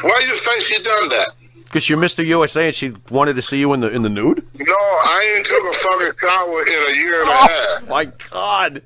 [0.00, 1.32] Why you think she done that?
[1.64, 2.24] Because you're Mr.
[2.26, 4.42] USA and she wanted to see you in the in the nude.
[4.58, 7.82] No, I ain't took a fucking shower in a year and a oh half.
[7.82, 8.82] Oh my God.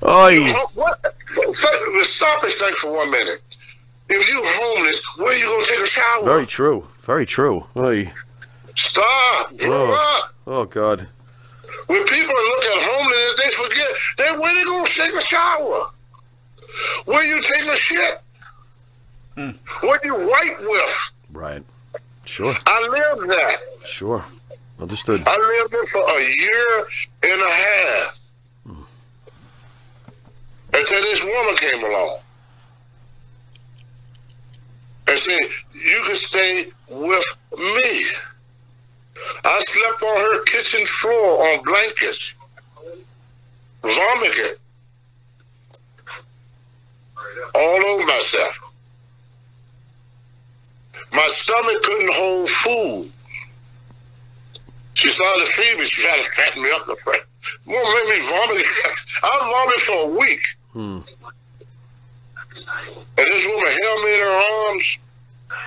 [0.00, 1.14] Oh, what?
[2.06, 3.57] Stop and think for one minute.
[4.08, 6.24] If you homeless, where you gonna take a shower?
[6.24, 6.86] Very true.
[7.02, 7.64] Very true.
[7.76, 8.10] Oy.
[8.74, 9.56] Stop.
[9.58, 10.20] Grow Oh.
[10.24, 10.34] up.
[10.46, 11.06] oh God.
[11.86, 15.90] When people look at homelessness, they forget they where they gonna take a shower?
[17.06, 18.20] Where you take a shit?
[19.34, 19.50] Hmm.
[19.80, 21.10] What you wipe with?
[21.32, 21.62] Right.
[22.24, 22.54] Sure.
[22.66, 23.56] I lived that.
[23.86, 24.24] Sure.
[24.80, 25.22] Understood.
[25.26, 28.20] I lived it for a year and a half.
[28.66, 28.82] Hmm.
[30.74, 32.18] Until this woman came along.
[35.08, 35.40] And said,
[35.72, 37.24] You can stay with
[37.56, 38.04] me.
[39.44, 42.34] I slept on her kitchen floor on blankets.
[43.82, 44.58] Vomited.
[47.54, 48.58] All over myself.
[51.12, 53.12] My stomach couldn't hold food.
[54.94, 55.86] She started to feed me.
[55.86, 57.22] She tried to fatten me up the front.
[57.66, 58.64] Won't make me vomit.
[59.22, 60.40] I vomited for a week.
[60.72, 60.98] Hmm.
[63.16, 64.98] And this woman held me in her arms,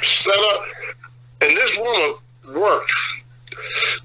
[0.02, 0.64] set up,
[1.42, 2.16] and this woman
[2.54, 2.94] worked.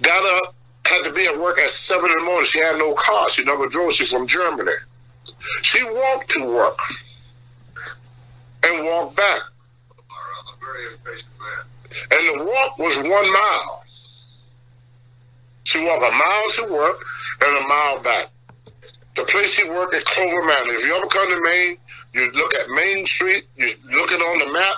[0.02, 2.46] Got up, had to be at work at seven in the morning.
[2.46, 3.30] She had no car.
[3.30, 3.94] She never drove.
[3.94, 4.72] She's from Germany.
[5.62, 6.78] She walked to work
[8.62, 9.40] and walked back.
[12.10, 13.84] And the walk was one mile.
[15.64, 17.04] She walked a mile to work
[17.40, 18.26] and a mile back.
[19.16, 20.74] The place she worked at Clover Mountain.
[20.74, 21.78] If you ever come to Maine,
[22.16, 24.74] you look at Main Street, you look it on the map.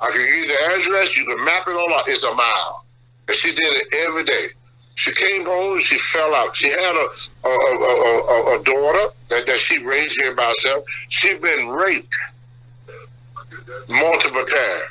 [0.00, 2.08] I can give you the address, you can map it all out.
[2.08, 2.84] It's a mile.
[3.28, 4.46] And she did it every day.
[4.94, 6.54] She came home she fell out.
[6.54, 10.84] She had a a, a, a, a daughter that, that she raised here by herself.
[11.08, 12.14] She'd been raped
[13.88, 14.82] multiple times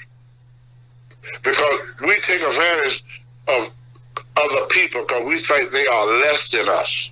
[1.44, 3.04] because we take advantage
[3.48, 3.72] of
[4.36, 7.12] other people because we think they are less than us.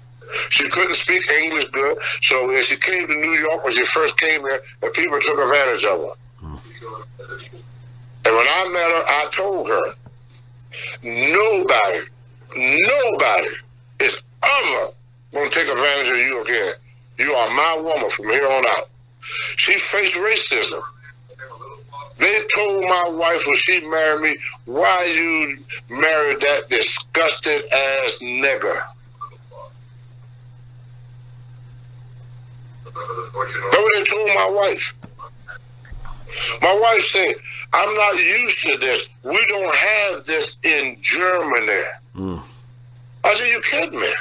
[0.50, 4.18] She couldn't speak English good, so when she came to New York, when she first
[4.18, 6.14] came here, the people took advantage of her.
[8.26, 9.96] And when I met her, I told her,
[11.02, 12.00] nobody,
[12.56, 13.56] nobody
[14.02, 14.92] is ever
[15.34, 16.74] going to take advantage of you again.
[17.20, 18.90] You are my woman from here on out.
[19.56, 20.82] She faced racism.
[22.20, 28.84] They told my wife when she married me, why you married that disgusting ass nigger?
[32.98, 34.94] That's what they told my wife.
[36.62, 37.36] My wife said,
[37.74, 39.06] I'm not used to this.
[39.24, 41.84] We don't have this in Germany.
[42.16, 42.44] Mm.
[43.24, 44.14] I said, you kidding me?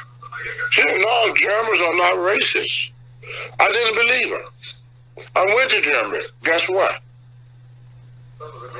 [0.70, 2.92] She said, no, Germans are not racist.
[3.58, 4.44] I didn't believe her.
[5.34, 6.24] I went to Germany.
[6.44, 7.00] Guess what?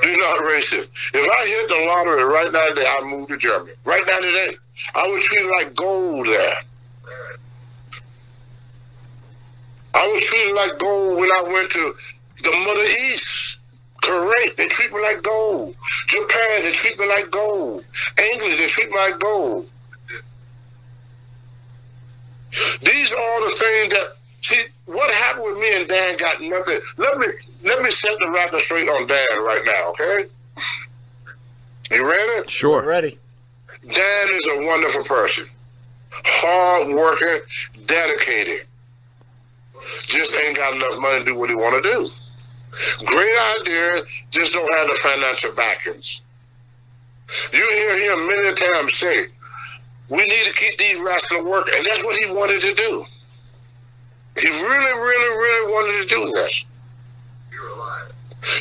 [0.03, 0.89] They're not racist.
[1.15, 3.73] If I hit the lottery right now today, I move to Germany.
[3.85, 4.55] Right now today,
[4.95, 6.59] I was treated like gold there.
[9.97, 11.95] I was treated like gold when I went to
[12.43, 13.57] the Middle East.
[14.03, 14.57] Correct.
[14.57, 15.75] They treat me like gold.
[16.07, 17.85] Japan, they treat me like gold.
[18.33, 19.69] England, they treat me like gold.
[22.83, 26.79] These are all the things that see what happened with me and Dan got nothing.
[26.99, 27.27] Let me
[27.65, 30.31] let me set the record straight on Dan right now, okay?
[31.91, 32.49] You ready?
[32.49, 32.83] Sure.
[32.83, 33.19] Ready.
[33.83, 35.47] Dan is a wonderful person.
[36.11, 37.41] Hard working,
[37.87, 38.67] dedicated.
[40.03, 42.11] Just ain't got enough money to do what he wanna do.
[43.05, 46.23] Great idea, just don't have the financial backings.
[47.53, 49.27] You hear him many times say,
[50.09, 53.05] we need to keep these wrestlers working, and that's what he wanted to do.
[54.39, 56.65] He really, really, really wanted to do this.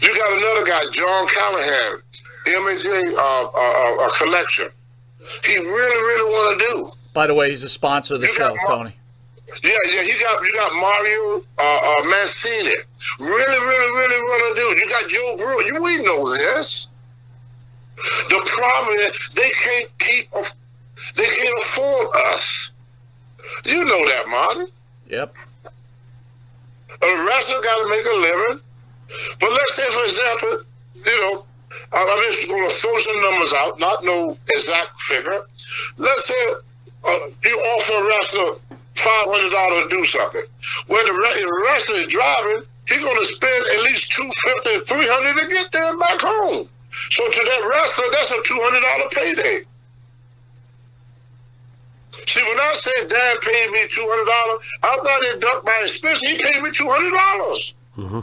[0.02, 2.02] You got another guy, John Callahan,
[2.46, 4.70] MJ uh, uh, uh, collection.
[5.44, 6.92] He really, really want to do.
[7.14, 8.96] By the way, he's a sponsor of the You show, Tony.
[9.64, 10.04] Yeah, yeah.
[10.04, 12.74] He got you got Mario uh, uh, Mancini.
[13.20, 14.68] Really, really, really want to do.
[14.80, 15.62] You got Joe Brewer.
[15.62, 16.88] You we know this.
[18.30, 20.32] The problem is they can't keep.
[21.16, 22.72] They can't afford us.
[23.66, 24.72] You know that, Marty.
[25.08, 25.34] Yep.
[27.02, 28.62] A wrestler got to make a living.
[29.39, 30.64] But let's say, for example,
[31.06, 31.46] you know,
[31.93, 35.41] I'm just going to throw some numbers out, not no exact figure.
[35.98, 36.54] Let's say
[37.04, 38.60] uh, you offer a wrestler
[38.96, 40.43] five hundred dollars to do something.
[40.88, 44.78] When the, re- the wrestler is driving, he's going to spend at least two fifty,
[44.80, 46.70] three hundred to get there and back home.
[47.12, 49.66] So to that wrestler, that's a two hundred dollar payday.
[52.28, 55.80] See, when I said Dan paid me two hundred dollars, I thought he ducked my
[55.84, 56.22] expense.
[56.22, 57.76] He paid me two hundred dollars.
[57.98, 58.20] Mm-hmm.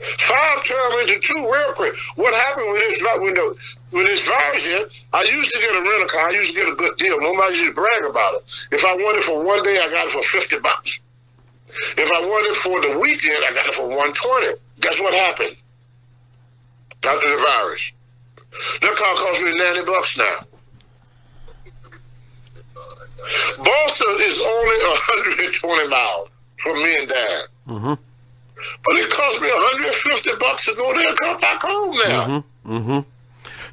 [0.00, 1.94] Five turned into two real quick.
[2.16, 3.54] What happened with this when the
[3.90, 5.04] when this virus hit?
[5.12, 6.28] I used to get a rental car.
[6.28, 7.20] I used to get a good deal.
[7.20, 8.66] Nobody used to brag about it.
[8.70, 11.00] If I wanted for one day, I got it for fifty bucks.
[11.98, 14.54] If I wanted for the weekend, I got it for one twenty.
[14.80, 15.56] Guess what happened?
[17.02, 17.92] After the virus,
[18.80, 20.38] that car cost me ninety bucks now.
[23.58, 26.28] Boston is only 120 miles
[26.58, 27.42] from me and Dad.
[27.68, 27.94] Mm-hmm.
[28.84, 32.26] But it cost me 150 bucks to go there and come back home now.
[32.26, 32.76] Mm-hmm.
[32.76, 33.00] Mm-hmm.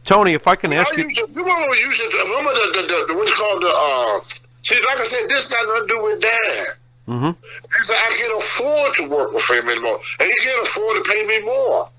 [0.05, 2.71] Tony, if I can ask I you, used to, you remember used to, remember the,
[2.75, 4.19] the, the, the what's called the, uh,
[4.61, 6.67] see, like I said, this got nothing to do with that.
[7.07, 7.31] mm-hmm.
[7.63, 9.99] Because I can afford to work with him anymore.
[10.19, 11.89] And he can't afford to pay me more.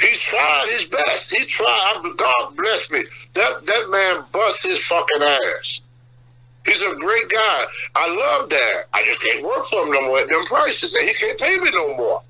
[0.00, 1.34] He's tried his best.
[1.34, 2.02] He tried.
[2.16, 3.04] God bless me.
[3.34, 5.80] That that man bust his fucking ass.
[6.66, 7.64] He's a great guy.
[7.94, 8.84] I love that.
[8.92, 10.92] I just can't work for him no more at them prices.
[10.94, 12.22] And he can't pay me no more.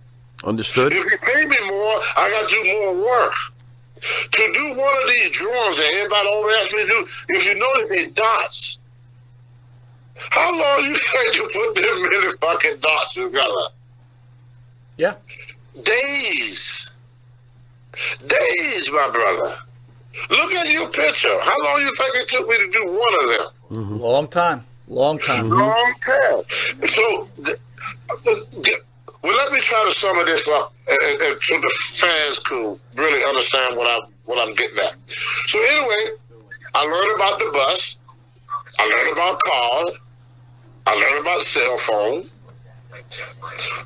[0.44, 0.92] understood.
[0.92, 3.32] If he pay me more, I got to do more work.
[4.32, 7.54] To do one of these drawings that everybody always asks me to do, if you
[7.58, 8.78] notice they dots.
[10.16, 13.68] How long you think to put them many fucking dots together?
[14.98, 15.14] Yeah.
[15.82, 16.90] Days.
[18.26, 19.56] Days, my brother.
[20.30, 21.40] Look at your picture.
[21.40, 23.46] How long you think it took me to do one of them?
[23.70, 23.96] Mm-hmm.
[23.96, 24.64] Long time.
[24.88, 25.48] Long time.
[25.50, 26.42] Long time.
[26.86, 27.58] So, th-
[28.24, 28.80] th-
[29.22, 33.24] well, let me try to sum this up, and, and, so the fans could really
[33.28, 34.94] understand what I'm what I'm getting at.
[35.46, 36.16] So, anyway,
[36.74, 37.96] I learned about the bus.
[38.78, 39.98] I learned about cars.
[40.86, 42.30] I learned about cell phone.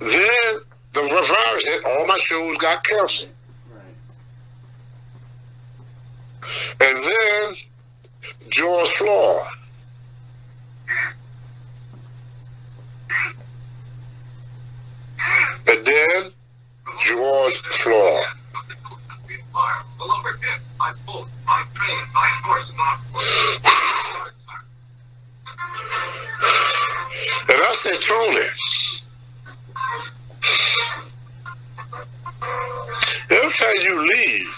[0.00, 0.60] Then
[0.92, 1.84] the virus hit.
[1.84, 3.30] All my shows got canceled.
[6.80, 7.54] And then
[8.48, 9.46] George Floyd.
[15.70, 16.32] And then
[16.98, 18.24] George Floyd.
[27.48, 28.46] And I said, Tony,
[33.30, 34.56] every time you leave,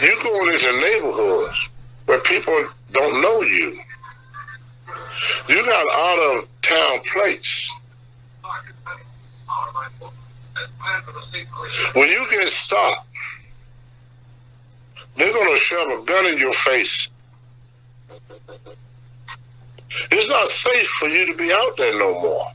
[0.00, 1.68] you go into neighborhoods
[2.04, 3.80] where people don't know you.
[5.48, 7.70] You got out of town plates.
[11.92, 13.06] When you get stopped,
[15.16, 17.08] they're going to shove a gun in your face.
[20.10, 22.52] It's not safe for you to be out there no more.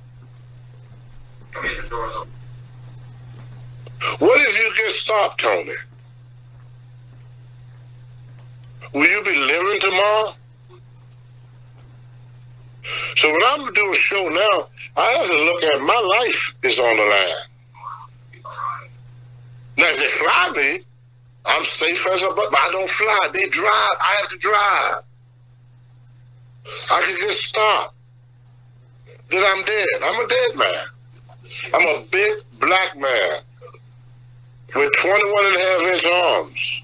[4.20, 5.74] What if you get stopped, Tony?
[8.94, 10.34] Will you be living tomorrow?
[13.15, 16.79] So when I'm doing a show now, I have to look at my life is
[16.79, 17.47] on the line.
[19.77, 20.84] Now if they fly me,
[21.45, 23.29] I'm safe as a but I don't fly.
[23.34, 23.97] They drive.
[23.99, 25.03] I have to drive.
[26.91, 27.95] I can get stopped.
[29.29, 29.88] Then I'm dead.
[30.03, 30.86] I'm a dead man.
[31.73, 33.39] I'm a big black man
[34.75, 36.82] with 21 and a half inch arms.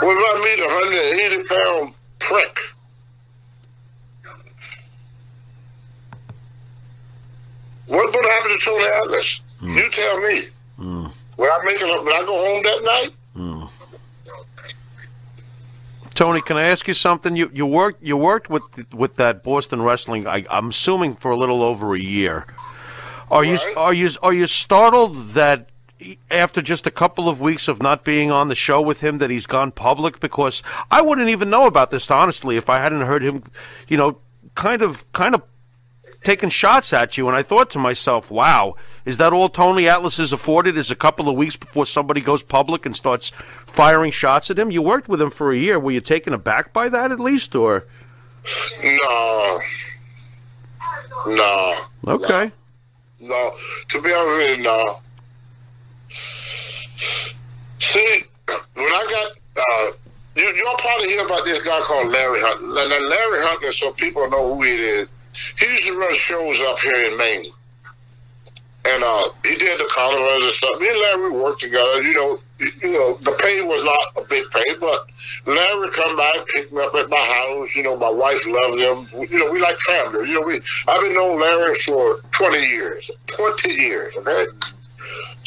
[0.00, 2.75] What if I meet a 180 pound prick?
[7.86, 9.40] What's going to happen to Tony Atlas?
[9.62, 9.76] Mm.
[9.76, 10.40] You tell me.
[10.78, 11.12] Mm.
[11.36, 13.70] When I make it up, when I go home that night, mm.
[16.16, 17.36] Tony, can I ask you something?
[17.36, 18.62] You you worked you worked with
[18.92, 20.26] with that Boston wrestling.
[20.26, 22.46] I, I'm assuming for a little over a year.
[23.30, 25.68] Are you are you are you startled that
[26.30, 29.28] after just a couple of weeks of not being on the show with him that
[29.28, 30.18] he's gone public?
[30.18, 33.42] Because I wouldn't even know about this honestly if I hadn't heard him,
[33.86, 34.18] you know,
[34.54, 35.42] kind of kind of
[36.26, 37.28] taking shots at you.
[37.28, 38.74] And I thought to myself, wow,
[39.04, 40.76] is that all Tony Atlas is afforded?
[40.76, 43.30] Is a couple of weeks before somebody goes public and starts
[43.66, 44.72] firing shots at him?
[44.72, 45.78] You worked with him for a year.
[45.78, 47.84] Were you taken aback by that at least, or?
[48.82, 49.60] no.
[51.28, 51.76] No.
[52.08, 52.50] Okay.
[53.20, 53.52] No.
[53.88, 55.00] To be honest with you, no.
[57.78, 58.22] See,
[58.74, 59.96] when I got uh,
[60.34, 64.54] you, y'all probably hear about this guy called Larry now, Larry Hunter, so people know
[64.54, 65.08] who he is.
[65.58, 67.52] He used to run shows up here in Maine.
[68.88, 70.80] And uh, he did the carnivals and stuff.
[70.80, 72.02] Me and Larry worked together.
[72.02, 75.06] You know, you know, the pay was not a big pay, but
[75.44, 77.74] Larry come by, pick me up at my house.
[77.74, 79.08] You know, my wife loves him.
[79.28, 80.28] You know, we like family.
[80.28, 83.10] You know, we I've been knowing Larry for twenty years.
[83.26, 84.44] Twenty years, okay?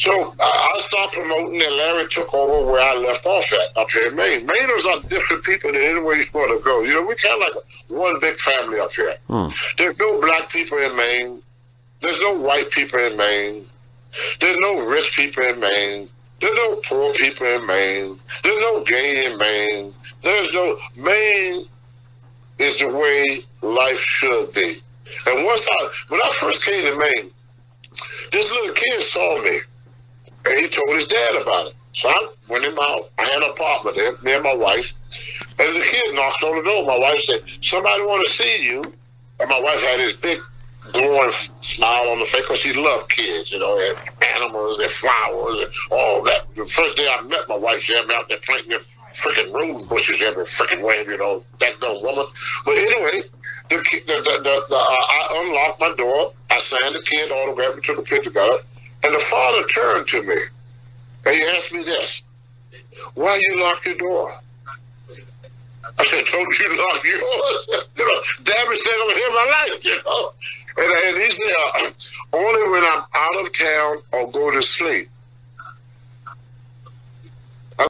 [0.00, 4.08] So I stopped promoting, and Larry took over where I left off at up here
[4.08, 4.46] in Maine.
[4.46, 6.80] Mainers are different people than anywhere you want to go.
[6.80, 9.18] You know, we kind of like one big family up here.
[9.28, 9.48] Hmm.
[9.76, 11.42] There's no black people in Maine.
[12.00, 13.66] There's no white people in Maine.
[14.40, 16.08] There's no rich people in Maine.
[16.40, 18.18] There's no poor people in Maine.
[18.42, 19.94] There's no gay in Maine.
[20.22, 21.68] There's no Maine
[22.58, 24.76] is the way life should be.
[25.26, 27.30] And once I when I first came to Maine,
[28.32, 29.60] this little kid saw me
[30.46, 31.74] and he told his dad about it.
[31.92, 34.92] So I went in my I had an apartment there, me and my wife.
[35.58, 36.86] And the kid knocked on the door.
[36.86, 38.82] My wife said, Somebody wanna see you.
[39.40, 40.38] And my wife had this big
[40.92, 41.30] glowing
[41.60, 43.96] smile on the face because she loved kids, you know, and
[44.36, 46.46] animals and flowers and all that.
[46.54, 48.82] The first day I met my wife, she had me out there planting them
[49.14, 52.26] freaking rose bushes every freaking way, you know, that dumb woman.
[52.64, 53.22] But anyway,
[53.68, 53.76] the,
[54.06, 57.98] the, the, the, uh, I unlocked my door, I signed the kid autograph, we took
[57.98, 58.58] a picture together,
[59.02, 60.36] and the father turned to me
[61.26, 62.22] and he asked me this,
[63.14, 64.30] why you lock your door?
[65.98, 67.86] I said, told you to lock yours.
[67.96, 70.32] you know, damnest thing ever in my life, you know.
[70.76, 75.08] And, and he said, only when I'm out of town or go to sleep